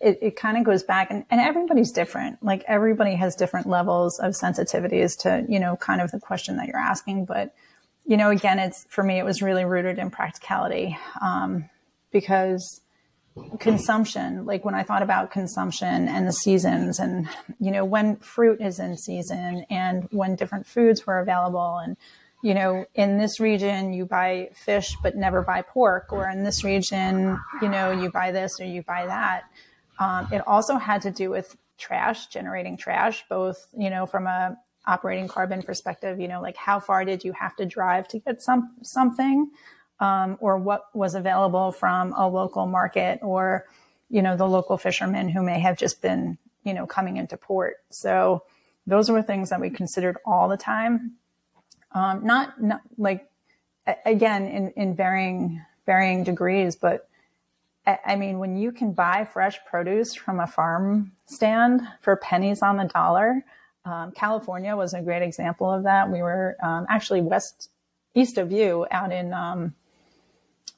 [0.00, 2.42] it, it kind of goes back and, and everybody's different.
[2.42, 6.68] Like everybody has different levels of sensitivities to, you know, kind of the question that
[6.68, 7.26] you're asking.
[7.26, 7.54] But
[8.06, 11.68] you know, again, it's for me, it was really rooted in practicality um,
[12.10, 12.80] because
[13.58, 17.28] consumption, like when I thought about consumption and the seasons, and
[17.60, 21.96] you know, when fruit is in season and when different foods were available, and
[22.42, 26.64] you know, in this region you buy fish but never buy pork, or in this
[26.64, 29.44] region, you know, you buy this or you buy that.
[30.00, 34.56] Um, it also had to do with trash, generating trash, both you know, from a
[34.86, 38.42] operating carbon perspective, you know, like how far did you have to drive to get
[38.42, 39.50] some something,
[40.00, 43.66] um, or what was available from a local market, or
[44.08, 47.76] you know, the local fishermen who may have just been you know coming into port.
[47.90, 48.42] So
[48.86, 51.16] those were things that we considered all the time.
[51.92, 53.28] Um, not not like
[54.06, 57.09] again in in varying varying degrees, but
[58.04, 62.76] I mean, when you can buy fresh produce from a farm stand for pennies on
[62.76, 63.44] the dollar,
[63.84, 66.10] um, California was a great example of that.
[66.10, 67.70] We were um, actually west,
[68.14, 69.74] east of you, out in, um,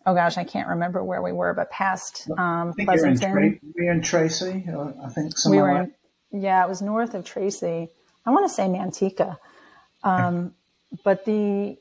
[0.06, 3.60] oh gosh, I can't remember where we were, but past um, Pleasanton.
[3.76, 4.64] We were in Tracy,
[5.04, 5.34] I think.
[5.48, 5.94] We were in,
[6.30, 7.88] yeah, it was north of Tracy.
[8.24, 9.38] I want to say Manteca,
[10.04, 10.54] um,
[11.02, 11.76] but the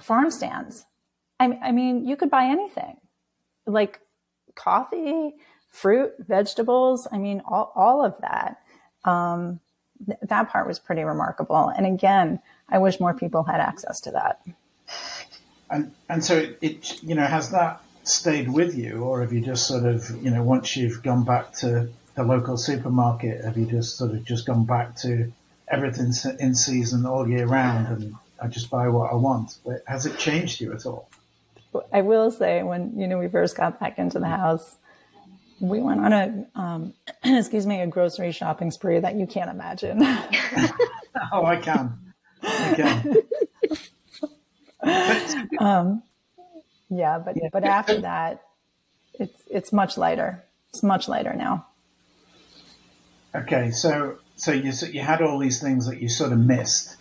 [0.00, 0.86] farm stands.
[1.38, 2.96] I, I mean, you could buy anything,
[3.66, 4.00] like
[4.54, 5.34] coffee,
[5.70, 7.08] fruit, vegetables.
[7.10, 8.58] I mean, all all of that.
[9.04, 9.60] Um,
[10.22, 11.68] that part was pretty remarkable.
[11.68, 14.44] And again, I wish more people had access to that.
[15.70, 19.40] And and so it, it you know has that stayed with you, or have you
[19.40, 23.66] just sort of you know once you've gone back to the local supermarket, have you
[23.66, 25.32] just sort of just gone back to
[25.68, 29.56] everything's in season all year round and I just buy what I want?
[29.86, 31.08] Has it changed you at all?
[31.92, 34.76] I will say when you know we first got back into the house,
[35.60, 40.02] we went on a um, excuse me a grocery shopping spree that you can't imagine.
[41.32, 41.98] oh, I can.
[42.42, 43.16] I can.
[45.60, 46.02] um,
[46.90, 47.48] yeah, but yeah.
[47.52, 48.42] but after that,
[49.14, 50.44] it's it's much lighter.
[50.70, 51.66] It's much lighter now.
[53.34, 56.96] Okay, so so you so you had all these things that you sort of missed,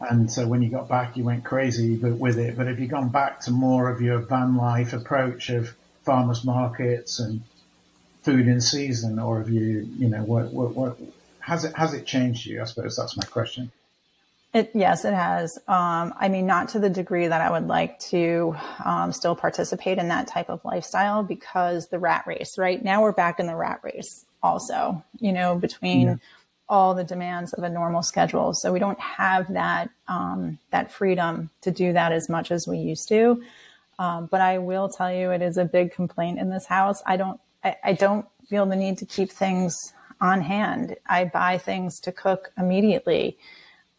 [0.00, 2.56] and so when you got back, you went crazy with it.
[2.56, 7.18] But have you gone back to more of your van life approach of farmers markets
[7.18, 7.42] and
[8.22, 10.98] food in season, or have you, you know, what, what, what
[11.40, 12.60] has it has it changed you?
[12.60, 13.70] I suppose that's my question.
[14.52, 15.58] It, yes, it has.
[15.68, 19.98] Um, I mean, not to the degree that I would like to um, still participate
[19.98, 22.82] in that type of lifestyle because the rat race, right?
[22.82, 26.16] Now we're back in the rat race also, you know, between yeah.
[26.68, 28.52] All the demands of a normal schedule.
[28.54, 32.78] So we don't have that, um, that freedom to do that as much as we
[32.78, 33.42] used to.
[33.98, 37.02] Um, but I will tell you, it is a big complaint in this house.
[37.06, 39.76] I don't I, I don't feel the need to keep things
[40.20, 40.96] on hand.
[41.06, 43.38] I buy things to cook immediately.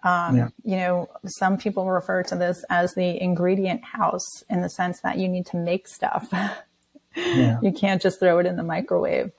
[0.04, 0.50] Um, yeah.
[0.64, 5.18] You know, some people refer to this as the ingredient house in the sense that
[5.18, 6.30] you need to make stuff.
[7.16, 7.60] yeah.
[7.62, 9.32] You can't just throw it in the microwave.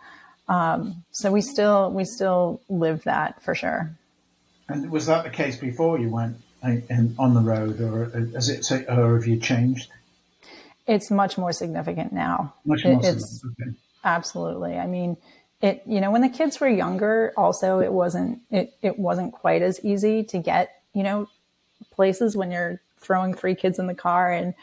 [0.48, 3.90] Um, so we still we still live that for sure.
[4.68, 6.76] And was that the case before you went uh,
[7.18, 9.90] on the road, or has it, or have you changed?
[10.86, 12.54] It's much more significant now.
[12.64, 13.76] Much more it, significant.
[14.04, 14.78] Absolutely.
[14.78, 15.18] I mean,
[15.60, 19.60] it, you know, when the kids were younger, also it wasn't, it, it wasn't quite
[19.60, 21.28] as easy to get, you know,
[21.90, 24.54] places when you're throwing three kids in the car and,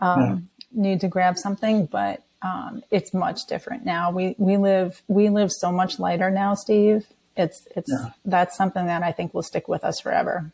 [0.00, 0.82] um, yeah.
[0.82, 4.12] need to grab something, but, um, it's much different now.
[4.12, 7.06] We, we live, we live so much lighter now, Steve.
[7.36, 8.10] It's, it's, yeah.
[8.24, 10.52] that's something that I think will stick with us forever.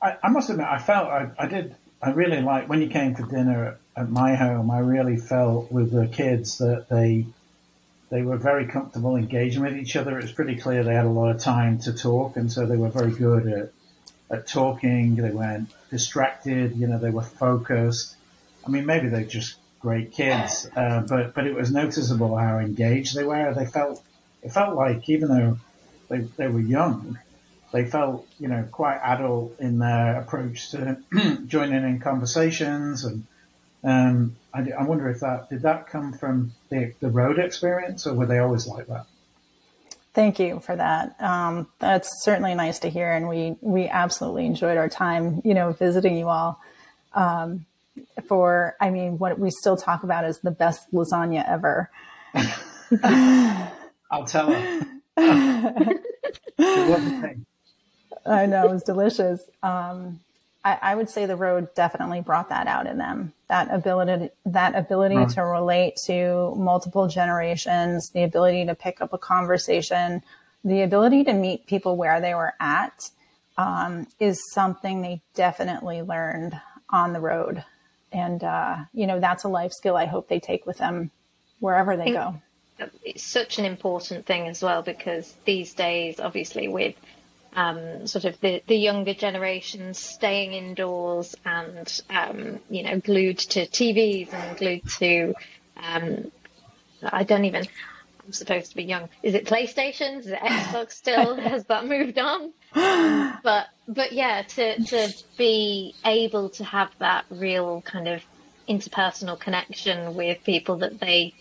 [0.00, 3.14] I, I must admit, I felt, I, I did, I really like when you came
[3.14, 7.26] for dinner at my home, I really felt with the kids that they
[8.10, 10.18] they were very comfortable engaging with each other.
[10.18, 12.76] It was pretty clear they had a lot of time to talk, and so they
[12.76, 13.72] were very good at
[14.30, 15.16] at talking.
[15.16, 16.76] They weren't distracted.
[16.76, 18.16] You know, they were focused.
[18.66, 23.14] I mean, maybe they're just great kids, uh, but but it was noticeable how engaged
[23.14, 23.52] they were.
[23.54, 24.02] They felt
[24.42, 25.58] it felt like even though
[26.08, 27.18] they they were young,
[27.72, 30.98] they felt you know quite adult in their approach to
[31.46, 33.26] joining in conversations and
[33.84, 38.14] um, I, I, wonder if that did that come from the, the road experience, or
[38.14, 39.06] were they always like that?
[40.14, 41.16] Thank you for that.
[41.20, 45.72] Um, that's certainly nice to hear, and we we absolutely enjoyed our time, you know,
[45.72, 46.60] visiting you all.
[47.12, 47.66] Um,
[48.26, 51.90] for, I mean, what we still talk about is the best lasagna ever.
[54.10, 54.80] I'll tell her.
[58.24, 59.42] I know it was delicious.
[59.62, 60.20] Um,
[60.64, 63.32] I, I, would say the road definitely brought that out in them.
[63.48, 65.28] That ability, that ability right.
[65.30, 70.22] to relate to multiple generations, the ability to pick up a conversation,
[70.64, 73.10] the ability to meet people where they were at,
[73.58, 77.64] um, is something they definitely learned on the road.
[78.12, 81.10] And, uh, you know, that's a life skill I hope they take with them
[81.60, 82.34] wherever they go.
[83.04, 86.96] It's such an important thing as well because these days, obviously, with
[87.54, 93.66] um, sort of the, the younger generations staying indoors and, um, you know, glued to
[93.66, 95.34] TVs and glued to,
[95.76, 96.32] um,
[97.02, 97.66] I don't even,
[98.24, 99.08] I'm supposed to be young.
[99.22, 100.20] Is it PlayStations?
[100.20, 101.36] Is it Xbox still?
[101.36, 102.52] Has that moved on?
[103.42, 108.22] but, but yeah, to, to be able to have that real kind of
[108.68, 111.34] interpersonal connection with people that they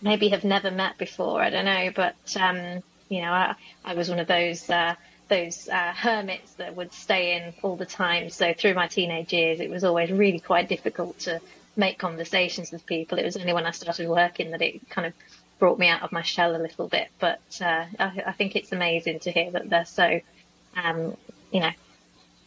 [0.00, 1.40] maybe have never met before.
[1.42, 4.94] I don't know, but, um, you know, I, I was one of those, uh,
[5.28, 8.30] those uh, hermits that would stay in all the time.
[8.30, 11.40] So through my teenage years, it was always really quite difficult to
[11.76, 13.18] make conversations with people.
[13.18, 15.12] It was only when I started working that it kind of
[15.58, 17.08] brought me out of my shell a little bit.
[17.18, 20.20] But uh, I, I, think it's amazing to hear that they're so,
[20.82, 21.16] um,
[21.50, 21.70] you know,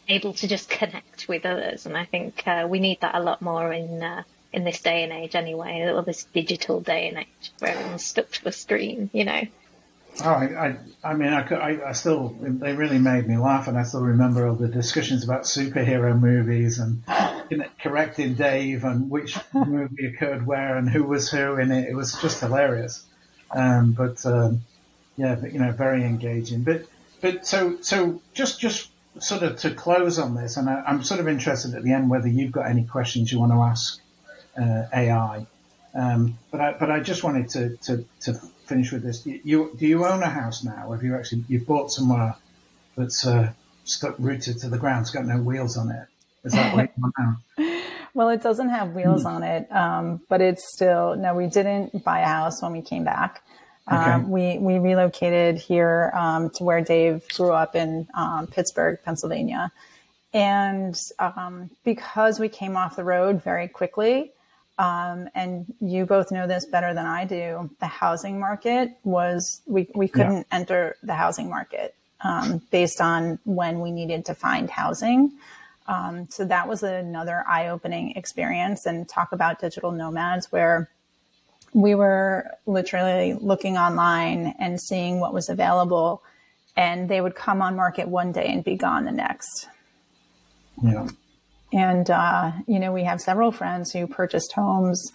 [0.08, 1.86] able to just connect with others.
[1.86, 5.04] And I think uh, we need that a lot more in uh, in this day
[5.04, 9.10] and age, anyway, or this digital day and age where everyone's stuck to a screen.
[9.14, 9.42] You know.
[10.26, 13.78] Oh, I, I, I mean, I, I, I, still, they really made me laugh, and
[13.78, 17.02] I still remember all the discussions about superhero movies and
[17.50, 21.88] you know, correcting Dave and which movie occurred where and who was who in it.
[21.90, 23.06] It was just hilarious.
[23.52, 24.62] Um, but um,
[25.18, 26.64] yeah, but, you know, very engaging.
[26.64, 26.86] But
[27.22, 31.20] but so so just just sort of to close on this, and I, am sort
[31.20, 34.00] of interested at the end whether you've got any questions you want to ask
[34.60, 35.46] uh, AI.
[35.94, 38.34] Um, but I but I just wanted to to, to
[38.66, 39.26] finish with this.
[39.26, 40.92] You, do you own a house now?
[40.92, 42.36] Have you actually you bought somewhere
[42.96, 43.52] that's uh,
[43.84, 45.04] stuck rooted to the ground?
[45.04, 46.08] It's got no wheels on it.
[46.44, 47.16] Is that what you want
[47.58, 47.78] now?
[48.14, 51.34] Well, it doesn't have wheels on it, um, but it's still no.
[51.34, 53.42] We didn't buy a house when we came back.
[53.92, 54.12] Okay.
[54.12, 59.72] Um, we we relocated here um, to where Dave grew up in um, Pittsburgh, Pennsylvania,
[60.34, 64.32] and um, because we came off the road very quickly,
[64.78, 67.70] um, and you both know this better than I do.
[67.80, 70.58] The housing market was, we, we couldn't yeah.
[70.58, 75.34] enter the housing market um, based on when we needed to find housing.
[75.88, 78.86] Um, so that was another eye opening experience.
[78.86, 80.90] And talk about digital nomads where
[81.74, 86.22] we were literally looking online and seeing what was available.
[86.76, 89.68] And they would come on market one day and be gone the next.
[90.82, 91.08] Yeah.
[91.74, 95.12] And, uh, you know, we have several friends who purchased homes,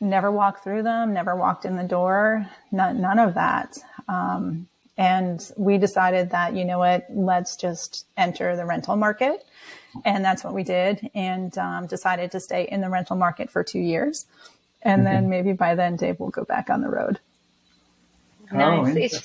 [0.00, 3.76] never walked through them, never walked in the door, none, none of that.
[4.08, 9.44] Um, and we decided that, you know what, let's just enter the rental market.
[10.04, 13.62] And that's what we did and um, decided to stay in the rental market for
[13.62, 14.26] two years.
[14.82, 15.12] And mm-hmm.
[15.12, 17.18] then maybe by then, Dave will go back on the road.
[18.52, 18.94] Nice.
[18.94, 19.20] Oh, it's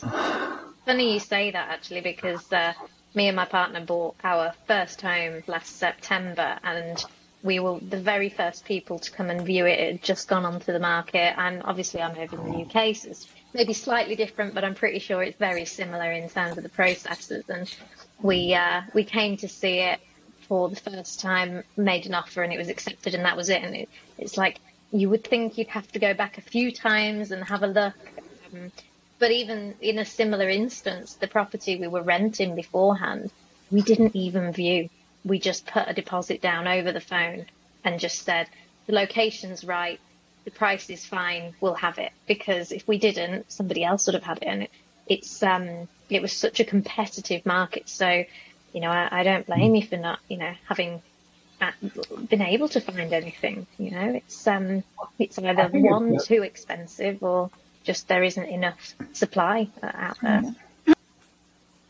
[0.86, 2.74] funny you say that actually because uh,
[3.16, 7.04] me and my partner bought our first home last September and
[7.42, 9.80] we were the very first people to come and view it.
[9.80, 13.10] It had just gone onto the market and obviously I'm over in the UK so
[13.10, 16.70] it's maybe slightly different but I'm pretty sure it's very similar in terms of the
[16.70, 17.74] processes and
[18.22, 20.00] we uh, we came to see it
[20.48, 23.64] for the first time, made an offer and it was accepted and that was it
[23.64, 24.60] and it, it's like
[24.94, 27.96] you would think you'd have to go back a few times and have a look
[28.54, 28.72] um,
[29.24, 33.32] but even in a similar instance, the property we were renting beforehand,
[33.72, 34.90] we didn't even view.
[35.24, 37.46] We just put a deposit down over the phone
[37.86, 38.50] and just said,
[38.86, 40.00] the location's right,
[40.44, 42.12] the price is fine, we'll have it.
[42.28, 44.48] Because if we didn't, somebody else would have had it.
[44.48, 44.72] And it,
[45.08, 47.88] it's, um, it was such a competitive market.
[47.88, 48.26] So,
[48.74, 51.02] you know, I, I don't blame you for not, you know, having
[52.30, 53.68] been able to find anything.
[53.78, 54.84] You know, it's um,
[55.20, 57.50] it's either one it's, too expensive or
[57.84, 60.56] just there isn't enough supply out there.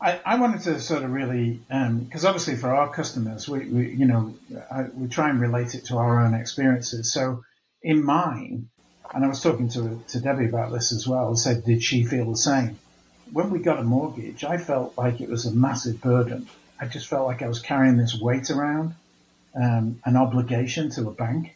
[0.00, 3.90] I, I wanted to sort of really, because um, obviously for our customers, we, we
[3.90, 4.34] you know,
[4.70, 7.12] I, we try and relate it to our own experiences.
[7.12, 7.42] So
[7.82, 8.68] in mine,
[9.14, 12.30] and I was talking to, to Debbie about this as well, said, did she feel
[12.30, 12.78] the same?
[13.32, 16.48] When we got a mortgage, I felt like it was a massive burden.
[16.78, 18.94] I just felt like I was carrying this weight around,
[19.54, 21.54] um, an obligation to a bank,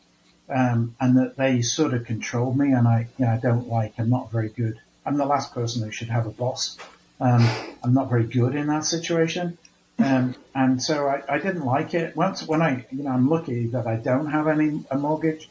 [0.48, 2.72] um, and that they sort of controlled me.
[2.72, 3.94] And I, you know, I don't like.
[3.98, 4.78] I'm not very good.
[5.04, 6.76] I'm the last person who should have a boss.
[7.20, 7.48] Um,
[7.82, 9.58] I'm not very good in that situation.
[9.98, 12.14] Um, and so I, I, didn't like it.
[12.14, 15.50] Once when I, you know, I'm lucky that I don't have any a mortgage,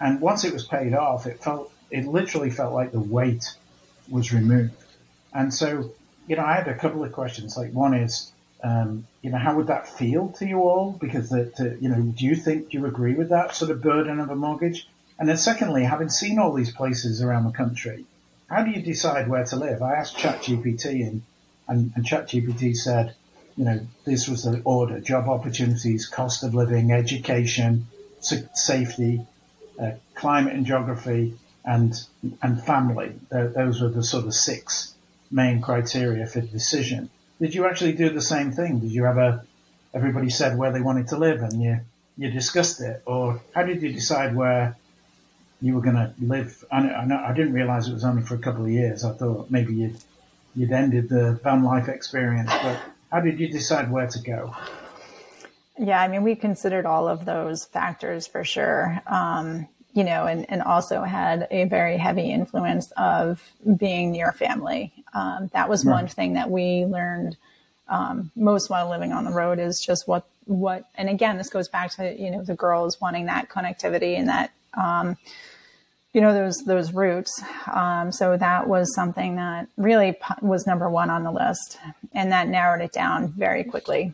[0.00, 3.54] and once it was paid off, it felt, it literally felt like the weight
[4.08, 4.72] was removed.
[5.32, 5.92] And so,
[6.26, 7.56] you know, I had a couple of questions.
[7.56, 8.32] Like one is,
[8.64, 10.92] um, you know, how would that feel to you all?
[10.92, 14.28] Because that, you know, do you think you agree with that sort of burden of
[14.28, 14.86] a mortgage?
[15.18, 18.04] And then secondly, having seen all these places around the country,
[18.50, 19.80] how do you decide where to live?
[19.80, 21.22] I asked ChatGPT and,
[21.66, 23.14] and, and ChatGPT said,
[23.56, 27.86] you know, this was the order, job opportunities, cost of living, education,
[28.20, 29.24] safety,
[29.80, 31.94] uh, climate and geography, and,
[32.42, 33.14] and family.
[33.30, 34.92] those were the sort of six
[35.30, 37.08] main criteria for the decision.
[37.40, 38.80] Did you actually do the same thing?
[38.80, 39.44] Did you have a,
[39.92, 41.80] everybody said where they wanted to live and you,
[42.16, 43.02] you discussed it?
[43.06, 44.76] Or how did you decide where
[45.64, 46.62] you were going to live.
[46.70, 49.02] I, I, I, didn't realize it was only for a couple of years.
[49.02, 49.96] I thought maybe you'd,
[50.54, 52.78] you'd ended the van life experience, but
[53.10, 54.54] how did you decide where to go?
[55.78, 59.00] Yeah, I mean, we considered all of those factors for sure.
[59.06, 63.40] Um, you know, and, and also had a very heavy influence of
[63.76, 64.92] being near family.
[65.14, 65.94] Um, that was right.
[65.94, 67.36] one thing that we learned
[67.88, 70.84] um, most while living on the road is just what what.
[70.96, 74.52] And again, this goes back to you know the girls wanting that connectivity and that
[74.76, 75.16] um,
[76.12, 77.40] you know those those roots.
[77.72, 81.78] Um, so that was something that really was number one on the list,
[82.12, 84.12] and that narrowed it down very quickly.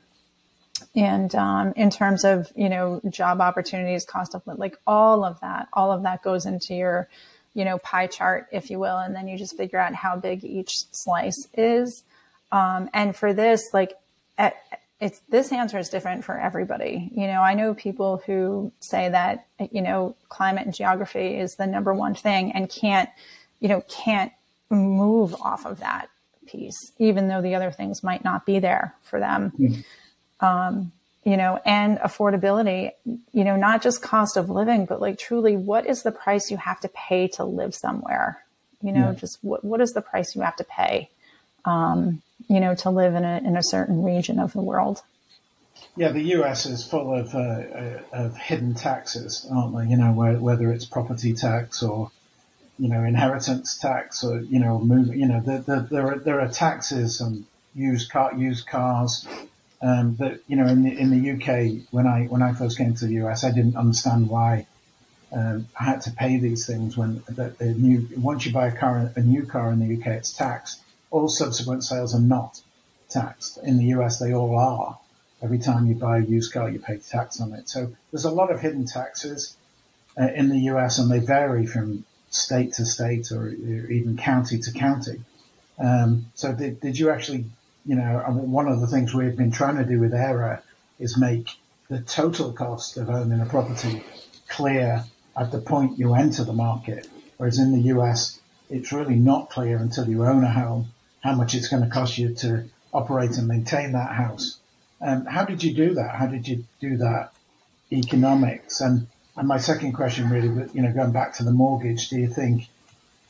[0.96, 5.68] And um, in terms of you know job opportunities, cost of like all of that,
[5.72, 7.08] all of that goes into your
[7.54, 10.44] you know pie chart, if you will, and then you just figure out how big
[10.44, 12.02] each slice is.
[12.52, 13.92] Um, and for this, like
[14.36, 14.56] at,
[15.00, 17.10] it's this answer is different for everybody.
[17.14, 21.66] You know, I know people who say that, you know, climate and geography is the
[21.66, 23.08] number one thing and can't,
[23.60, 24.32] you know, can't
[24.68, 26.10] move off of that
[26.46, 29.52] piece, even though the other things might not be there for them.
[29.58, 29.80] Mm-hmm.
[30.40, 30.92] Um,
[31.24, 35.86] you know, and affordability, you know, not just cost of living, but like truly what
[35.86, 38.42] is the price you have to pay to live somewhere?
[38.82, 39.14] You know, yeah.
[39.14, 41.10] just what, what is the price you have to pay?
[41.66, 45.02] Um, you know, to live in a, in a certain region of the world.
[45.96, 49.90] Yeah, the US is full of, uh, uh, of hidden taxes, aren't they?
[49.90, 52.10] You know, whether it's property tax or,
[52.78, 56.40] you know, inheritance tax or, you know, move, you know, the, the, there are, there
[56.40, 59.26] are taxes on used car, used cars,
[59.82, 62.94] um, that, you know, in the, in the UK, when I, when I first came
[62.94, 64.66] to the US, I didn't understand why,
[65.32, 68.76] um, I had to pay these things when the, the new, once you buy a
[68.76, 72.60] car, a new car in the UK, it's taxed all subsequent sales are not
[73.08, 73.58] taxed.
[73.58, 74.98] In the US, they all are.
[75.42, 77.68] Every time you buy a used car, you pay tax on it.
[77.68, 79.56] So there's a lot of hidden taxes
[80.20, 84.72] uh, in the US, and they vary from state to state or, even county to
[84.72, 85.20] county.
[85.78, 87.46] Um, so did, did you actually,
[87.84, 90.62] you know, one of the things we've been trying to do with Aera
[90.98, 91.48] is make
[91.88, 94.02] the total cost of owning a property
[94.48, 95.04] clear
[95.36, 97.08] at the point you enter the market.
[97.36, 101.54] Whereas in the US, it's really not clear until you own a home how much
[101.54, 104.58] it's going to cost you to operate and maintain that house.
[105.00, 106.14] Um, how did you do that?
[106.14, 107.32] How did you do that
[107.90, 108.80] economics?
[108.80, 109.06] And,
[109.36, 112.68] and my second question really, you know, going back to the mortgage, do you think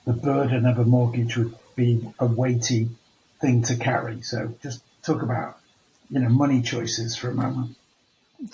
[0.05, 2.90] the burden of a mortgage would be a weighty
[3.41, 4.22] thing to carry?
[4.22, 5.59] So just talk about,
[6.11, 7.76] you know, money choices for a moment.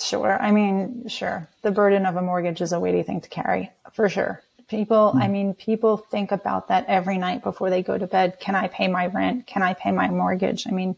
[0.00, 0.40] Sure.
[0.40, 1.48] I mean, sure.
[1.62, 4.42] The burden of a mortgage is a weighty thing to carry for sure.
[4.68, 5.22] People, mm.
[5.22, 8.40] I mean, people think about that every night before they go to bed.
[8.40, 9.46] Can I pay my rent?
[9.46, 10.66] Can I pay my mortgage?
[10.66, 10.96] I mean,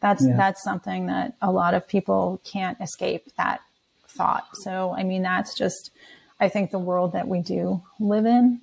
[0.00, 0.36] that's, yeah.
[0.36, 3.60] that's something that a lot of people can't escape that
[4.06, 4.46] thought.
[4.54, 5.90] So, I mean, that's just,
[6.38, 8.60] I think the world that we do live in.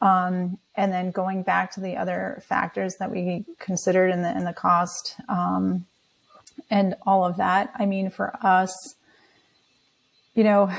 [0.00, 4.44] Um, and then going back to the other factors that we considered in the, in
[4.44, 5.86] the cost, um,
[6.70, 7.70] and all of that.
[7.76, 8.94] I mean, for us,
[10.34, 10.70] you know,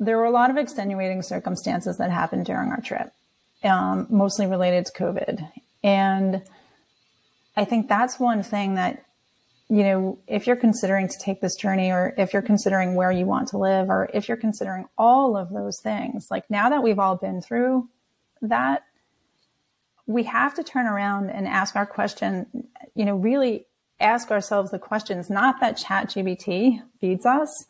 [0.00, 3.12] there were a lot of extenuating circumstances that happened during our trip,
[3.64, 5.50] um, mostly related to COVID.
[5.82, 6.42] And
[7.56, 9.04] I think that's one thing that
[9.70, 13.26] you know, if you're considering to take this journey or if you're considering where you
[13.26, 16.98] want to live or if you're considering all of those things, like now that we've
[16.98, 17.86] all been through
[18.42, 18.84] that,
[20.06, 22.46] we have to turn around and ask our question,
[22.94, 23.66] you know, really
[24.00, 27.66] ask ourselves the questions, not that ChatGPT feeds us,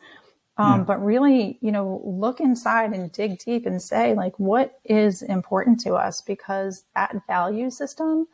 [0.57, 0.85] um, yeah.
[0.85, 5.81] but really, you know, look inside and dig deep and say, like, what is important
[5.81, 6.23] to us?
[6.27, 8.27] Because that value system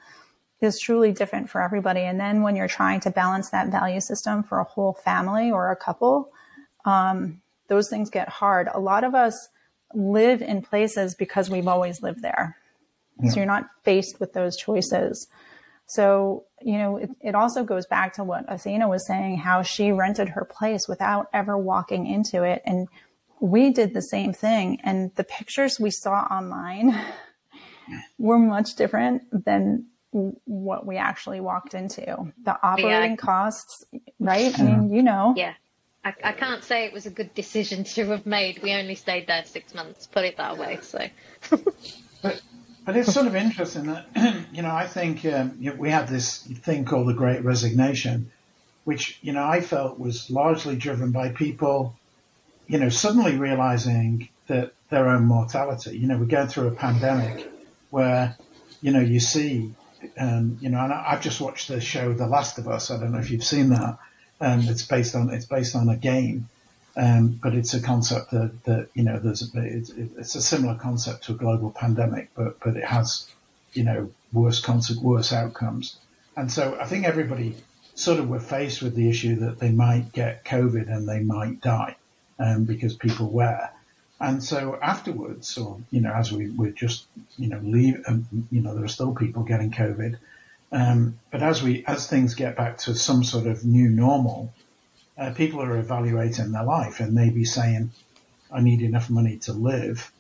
[0.61, 2.01] is truly different for everybody.
[2.01, 5.71] And then when you're trying to balance that value system for a whole family or
[5.71, 6.31] a couple,
[6.85, 8.69] um, those things get hard.
[8.73, 9.49] A lot of us
[9.95, 12.57] live in places because we've always lived there.
[13.23, 13.31] Yeah.
[13.31, 15.29] So you're not faced with those choices.
[15.87, 19.93] So, you know, it, it, also goes back to what Athena was saying, how she
[19.93, 22.63] rented her place without ever walking into it.
[22.65, 22.89] And
[23.41, 24.81] we did the same thing.
[24.83, 26.99] And the pictures we saw online
[28.19, 32.33] were much different than what we actually walked into.
[32.45, 33.17] The operating yeah.
[33.17, 33.85] costs,
[34.19, 34.59] right?
[34.59, 35.35] I mean, you know.
[35.37, 35.55] Yeah.
[36.05, 38.63] I, I, can't say it was a good decision to have made.
[38.63, 40.79] We only stayed there six months, put it that way.
[40.83, 40.99] So.
[42.23, 42.43] but,
[42.85, 44.07] but it's sort of interesting that,
[44.53, 48.31] you know, I think um, we have this thing called the Great Resignation,
[48.85, 51.97] which, you know, I felt was largely driven by people,
[52.67, 55.99] you know, suddenly realizing that their own mortality.
[55.99, 57.51] You know, we're going through a pandemic
[57.91, 58.37] where,
[58.83, 59.73] you know, you see
[60.19, 62.91] um, you know, and I, have just watched the show The Last of Us.
[62.91, 63.99] I don't know if you've seen that.
[64.41, 66.49] Um, it's based on it's based on a game,
[66.97, 71.25] um, but it's a concept that, that you know there's it's, it's, a similar concept
[71.25, 73.29] to a global pandemic, but but it has
[73.73, 75.97] you know worse concept, worse outcomes.
[76.37, 77.57] And so I think everybody
[77.95, 81.61] sort of were faced with the issue that they might get COVID and they might
[81.61, 81.97] die
[82.39, 83.69] um, because people were.
[84.21, 87.07] And so afterwards, or you know, as we we just
[87.37, 90.17] you know leave, um, you know, there are still people getting COVID.
[90.73, 94.53] Um, but as we as things get back to some sort of new normal,
[95.17, 97.93] uh, people are evaluating their life and they be saying,
[98.51, 100.11] "I need enough money to live,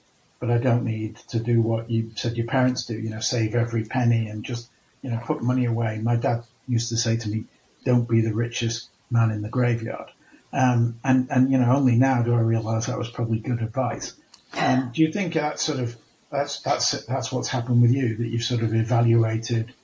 [0.41, 2.95] but I don't need to do what you said your parents do.
[2.95, 4.69] You know, save every penny and just
[5.03, 7.45] you know put money away." My dad used to say to me,
[7.85, 10.11] "Don't be the richest man in the graveyard."
[10.55, 14.15] Um, and, and, you know, only now do I realize that was probably good advice.
[14.57, 15.97] Um, do you think that sort of,
[16.31, 19.75] that's, that's, that's what's happened with you, that you've sort of evaluated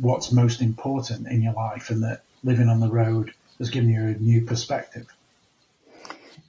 [0.00, 4.00] what's most important in your life and that living on the road has given you
[4.00, 5.06] a new perspective?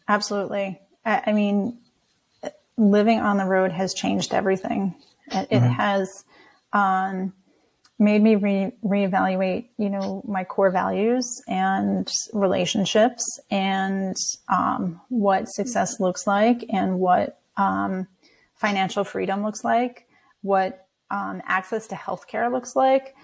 [0.07, 0.79] Absolutely.
[1.05, 1.77] I, mean,
[2.77, 4.95] living on the road has changed everything.
[5.31, 5.65] It, mm-hmm.
[5.65, 6.25] has,
[6.73, 7.33] um,
[7.99, 14.15] made me re- reevaluate, you know, my core values and relationships and
[14.49, 18.07] um, what success looks like and what um,
[18.55, 20.07] financial freedom looks like,
[20.41, 23.15] what um, access to healthcare looks like.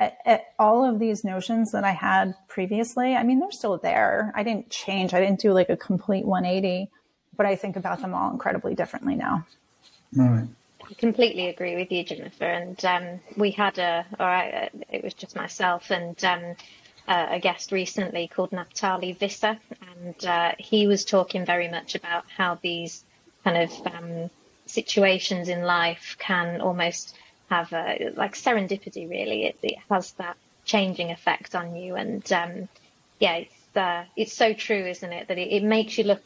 [0.00, 4.32] At, at all of these notions that I had previously, I mean, they're still there.
[4.34, 5.14] I didn't change.
[5.14, 6.90] I didn't do like a complete 180,
[7.36, 9.46] but I think about them all incredibly differently now.
[10.18, 10.48] All right.
[10.90, 12.44] I completely agree with you, Jennifer.
[12.44, 16.56] And um, we had a, or I, it was just myself and um,
[17.08, 19.58] uh, a guest recently called Naftali Visser,
[19.92, 23.04] and uh, he was talking very much about how these
[23.44, 24.30] kind of um,
[24.66, 27.14] situations in life can almost
[27.54, 29.08] have a, like serendipity.
[29.08, 32.68] Really, it, it, has that changing effect on you, and um,
[33.18, 35.28] yeah, it's uh, it's so true, isn't it?
[35.28, 36.22] That it, it makes you look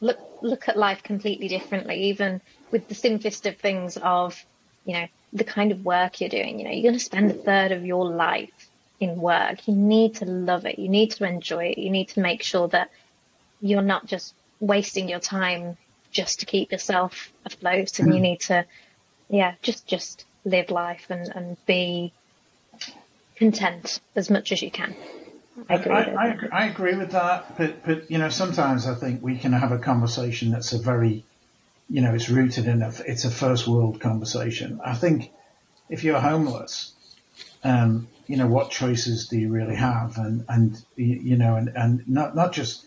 [0.00, 4.42] look look at life completely differently, even with the simplest of things of,
[4.84, 6.58] you know, the kind of work you're doing.
[6.58, 8.68] You know, you're going to spend a third of your life
[8.98, 9.66] in work.
[9.66, 10.78] You need to love it.
[10.78, 11.78] You need to enjoy it.
[11.78, 12.90] You need to make sure that
[13.60, 15.76] you're not just wasting your time
[16.10, 18.22] just to keep yourself afloat and you mm.
[18.22, 18.64] need to,
[19.28, 22.12] yeah, just, just live life and, and be
[23.36, 24.94] content as much as you can.
[25.68, 29.22] I agree, I, I, I agree with that, but, but, you know, sometimes I think
[29.22, 31.24] we can have a conversation that's a very
[31.90, 34.80] you know, it's rooted in a, it's a first world conversation.
[34.84, 35.32] I think
[35.88, 36.92] if you're homeless,
[37.64, 40.16] um, you know, what choices do you really have?
[40.16, 42.86] And, and, you know, and, and not, not just,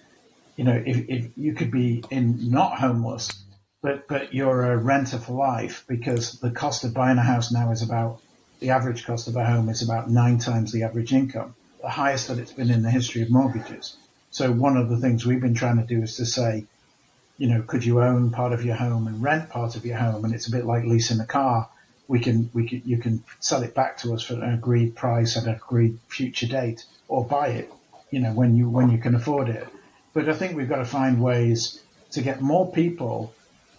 [0.55, 3.42] you know, if, if you could be in not homeless,
[3.83, 7.69] but, but you're a renter for life because the cost of buying a house now
[7.71, 8.21] is about,
[8.61, 12.29] the average cost of a home is about nine times the average income, the highest
[12.29, 13.97] that it's been in the history of mortgages.
[14.31, 16.65] So one of the things we've been trying to do is to say,
[17.37, 20.23] you know, could you own part of your home and rent part of your home?
[20.23, 21.67] And it's a bit like leasing a car.
[22.07, 25.35] We can, we can, you can sell it back to us for an agreed price
[25.35, 27.73] at an agreed future date or buy it,
[28.11, 29.67] you know, when you, when you can afford it.
[30.13, 31.81] But I think we've got to find ways
[32.11, 33.33] to get more people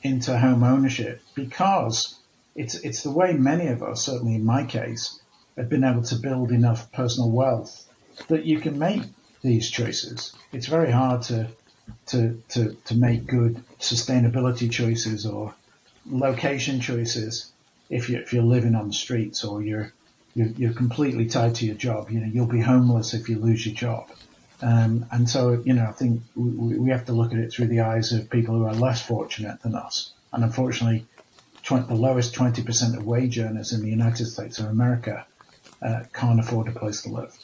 [0.05, 2.17] into home ownership because
[2.55, 5.19] it's, it's the way many of us, certainly in my case,
[5.57, 7.87] have been able to build enough personal wealth
[8.29, 9.03] that you can make
[9.43, 10.33] these choices.
[10.53, 11.49] It's very hard to
[12.07, 15.55] to to, to make good sustainability choices or
[16.07, 17.53] location choices
[17.91, 19.93] if you if you're living on the streets or you're
[20.35, 22.11] you're, completely tied to your job.
[22.11, 24.11] You know, you'll be homeless if you lose your job.
[24.63, 27.67] Um, and so, you know, I think we, we have to look at it through
[27.67, 30.13] the eyes of people who are less fortunate than us.
[30.33, 31.07] And unfortunately,
[31.65, 35.27] 20, the lowest 20% of wage earners in the United States of America
[35.83, 37.37] uh, can't afford a place to live,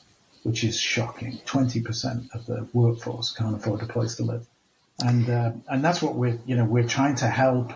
[0.43, 1.39] which is shocking.
[1.47, 4.47] 20% of the workforce can't afford a place to live.
[5.03, 7.73] And, uh, and that's what we're, you know, we're trying to help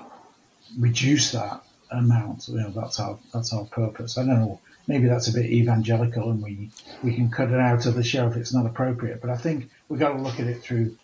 [0.78, 2.48] reduce that amount.
[2.48, 4.18] You know, that's our, that's our purpose.
[4.18, 6.70] I don't know maybe that's a bit evangelical and we,
[7.02, 9.20] we can cut it out of the show if it's not appropriate.
[9.20, 10.96] But I think we've got to look at it through,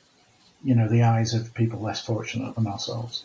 [0.63, 3.25] you know, the eyes of people less fortunate than ourselves.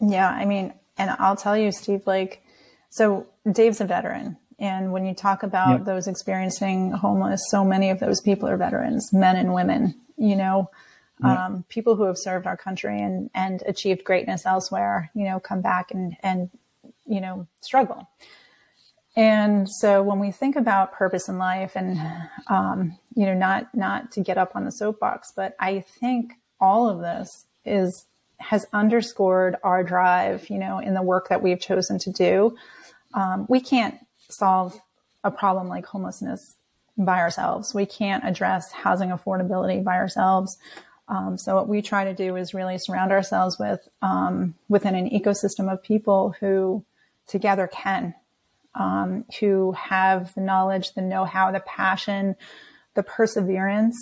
[0.00, 2.42] Yeah, I mean, and I'll tell you, Steve, like,
[2.90, 4.36] so Dave's a veteran.
[4.58, 5.84] And when you talk about yep.
[5.84, 10.70] those experiencing homeless, so many of those people are veterans, men and women, you know,
[11.22, 11.38] yep.
[11.38, 15.60] um, people who have served our country and, and achieved greatness elsewhere, you know, come
[15.60, 16.50] back and, and,
[17.04, 18.08] you know, struggle.
[19.16, 22.00] And so when we think about purpose in life and,
[22.48, 26.88] um, you know, not, not to get up on the soapbox, but I think all
[26.88, 28.06] of this is,
[28.38, 32.56] has underscored our drive, you know, in the work that we've chosen to do.
[33.14, 33.96] Um, we can't
[34.28, 34.80] solve
[35.22, 36.56] a problem like homelessness
[36.98, 37.72] by ourselves.
[37.72, 40.58] We can't address housing affordability by ourselves.
[41.08, 45.10] Um, so what we try to do is really surround ourselves with um, within an
[45.10, 46.84] ecosystem of people who
[47.26, 48.14] together can
[48.74, 52.36] um, who have the knowledge, the know-how, the passion,
[52.94, 53.96] the perseverance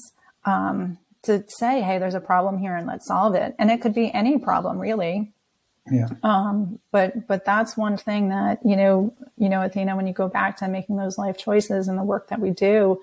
[0.45, 3.95] um, to say, "Hey, there's a problem here, and let's solve it." And it could
[3.95, 5.33] be any problem, really.
[5.91, 6.09] Yeah.
[6.23, 10.29] Um, but but that's one thing that you know you know Athena when you go
[10.29, 13.01] back to making those life choices and the work that we do.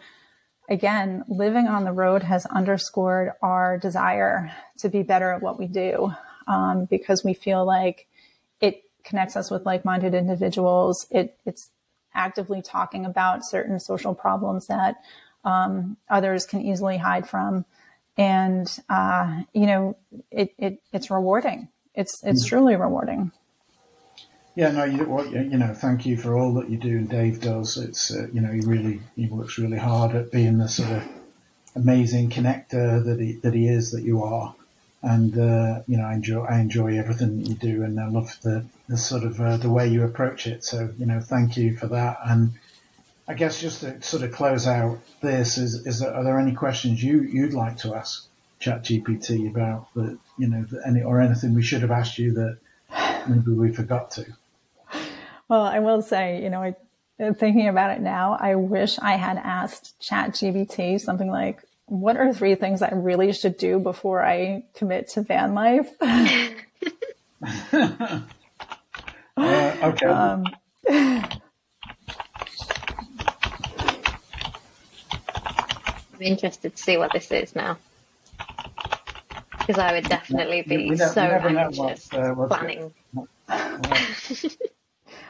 [0.70, 5.65] Again, living on the road has underscored our desire to be better at what we
[5.65, 6.13] do
[6.47, 8.07] um, because we feel like
[9.04, 11.06] connects us with like-minded individuals.
[11.12, 11.70] It, it's
[12.14, 14.95] actively talking about certain social problems that
[15.43, 17.66] um, others can easily hide from,
[18.18, 19.97] and uh, you know,
[20.32, 21.70] it, it it's rewarding.
[21.95, 23.32] It's it's mm truly rewarding.
[24.56, 27.39] Yeah, no, you, well, you know, thank you for all that you do, and Dave
[27.39, 27.78] does.
[27.78, 31.04] It's uh, you know, he really he works really hard at being the sort of
[31.76, 34.54] amazing connector that he that he is, that you are
[35.02, 38.38] and uh, you know I enjoy I enjoy everything that you do, and I love
[38.41, 40.64] the, the sort of uh, the way you approach it.
[40.64, 42.18] So you know, thank you for that.
[42.26, 42.52] And
[43.28, 46.54] I guess just to sort of close out this is is there, are there any
[46.54, 48.28] questions you you'd like to ask
[48.62, 52.58] ChatGPT about that you know any or anything we should have asked you that
[53.28, 54.26] maybe we forgot to?
[55.50, 56.76] Well, I will say, you know, I,
[57.34, 62.55] thinking about it now, I wish I had asked ChatGPT something like, what are three
[62.55, 65.89] things I really should do before I commit to van life?
[66.01, 66.49] uh,
[69.37, 70.05] okay.
[70.05, 70.45] Um,
[70.87, 71.29] I'm
[76.19, 77.77] interested to see what this is now.
[79.59, 82.91] Because I would definitely be so anxious what, uh, planning.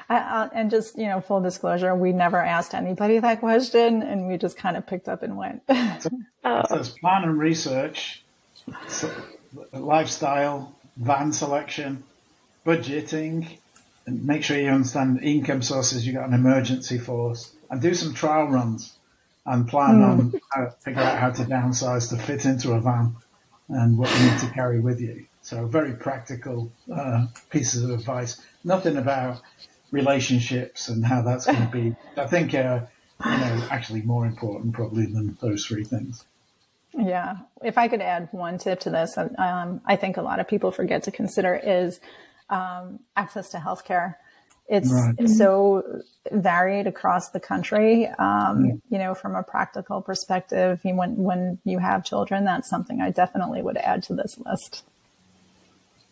[0.10, 4.38] I, and just, you know, full disclosure, we never asked anybody that question and we
[4.38, 5.62] just kind of picked up and went.
[6.00, 6.10] so,
[6.44, 6.64] oh.
[6.68, 8.24] so it's plan and research,
[8.88, 9.12] so,
[9.72, 12.04] lifestyle, van selection,
[12.66, 13.60] budgeting,
[14.08, 18.14] and make sure you understand income sources, you've got an emergency force, and do some
[18.14, 18.98] trial runs
[19.46, 20.10] and plan mm.
[20.10, 23.16] on how, figure out how to downsize to fit into a van
[23.70, 25.26] and what you need to carry with you.
[25.42, 28.42] So very practical uh, pieces of advice.
[28.64, 29.42] Nothing about
[29.92, 31.96] relationships and how that's going to be.
[32.18, 32.82] I think, uh,
[33.26, 36.26] you know, actually more important probably than those three things.
[36.98, 37.38] Yeah.
[37.64, 40.72] If I could add one tip to this, um, I think a lot of people
[40.72, 42.00] forget to consider is
[42.50, 44.16] um, access to healthcare.
[44.68, 45.16] It's, right.
[45.18, 48.08] it's so varied across the country.
[48.08, 48.74] Um, yeah.
[48.90, 53.64] You know, from a practical perspective, when when you have children, that's something I definitely
[53.64, 54.84] would add to this list.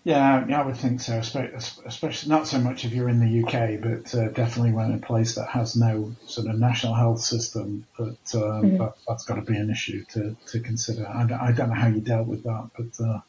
[0.07, 4.15] Yeah, I would think so, especially not so much if you're in the UK, but
[4.15, 8.63] uh, definitely when a place that has no sort of national health system, but um,
[8.63, 8.77] mm-hmm.
[8.77, 11.05] that, has got to be an issue to, to consider.
[11.05, 13.19] I don't, I don't know how you dealt with that, but uh,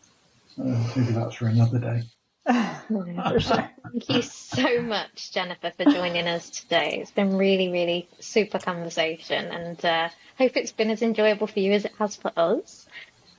[0.62, 2.02] uh, maybe that's for another day.
[2.46, 7.00] Thank you so much, Jennifer, for joining us today.
[7.02, 11.72] It's been really, really super conversation, and uh, hope it's been as enjoyable for you
[11.72, 12.86] as it has for us.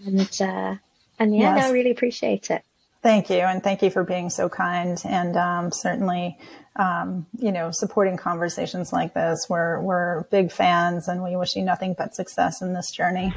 [0.06, 0.76] And uh,
[1.18, 1.64] and yeah, yes.
[1.64, 2.64] no, I really appreciate it.
[3.02, 6.38] Thank you, and thank you for being so kind, and um, certainly,
[6.76, 9.46] um, you know, supporting conversations like this.
[9.50, 13.34] We're we're big fans, and we wish you nothing but success in this journey.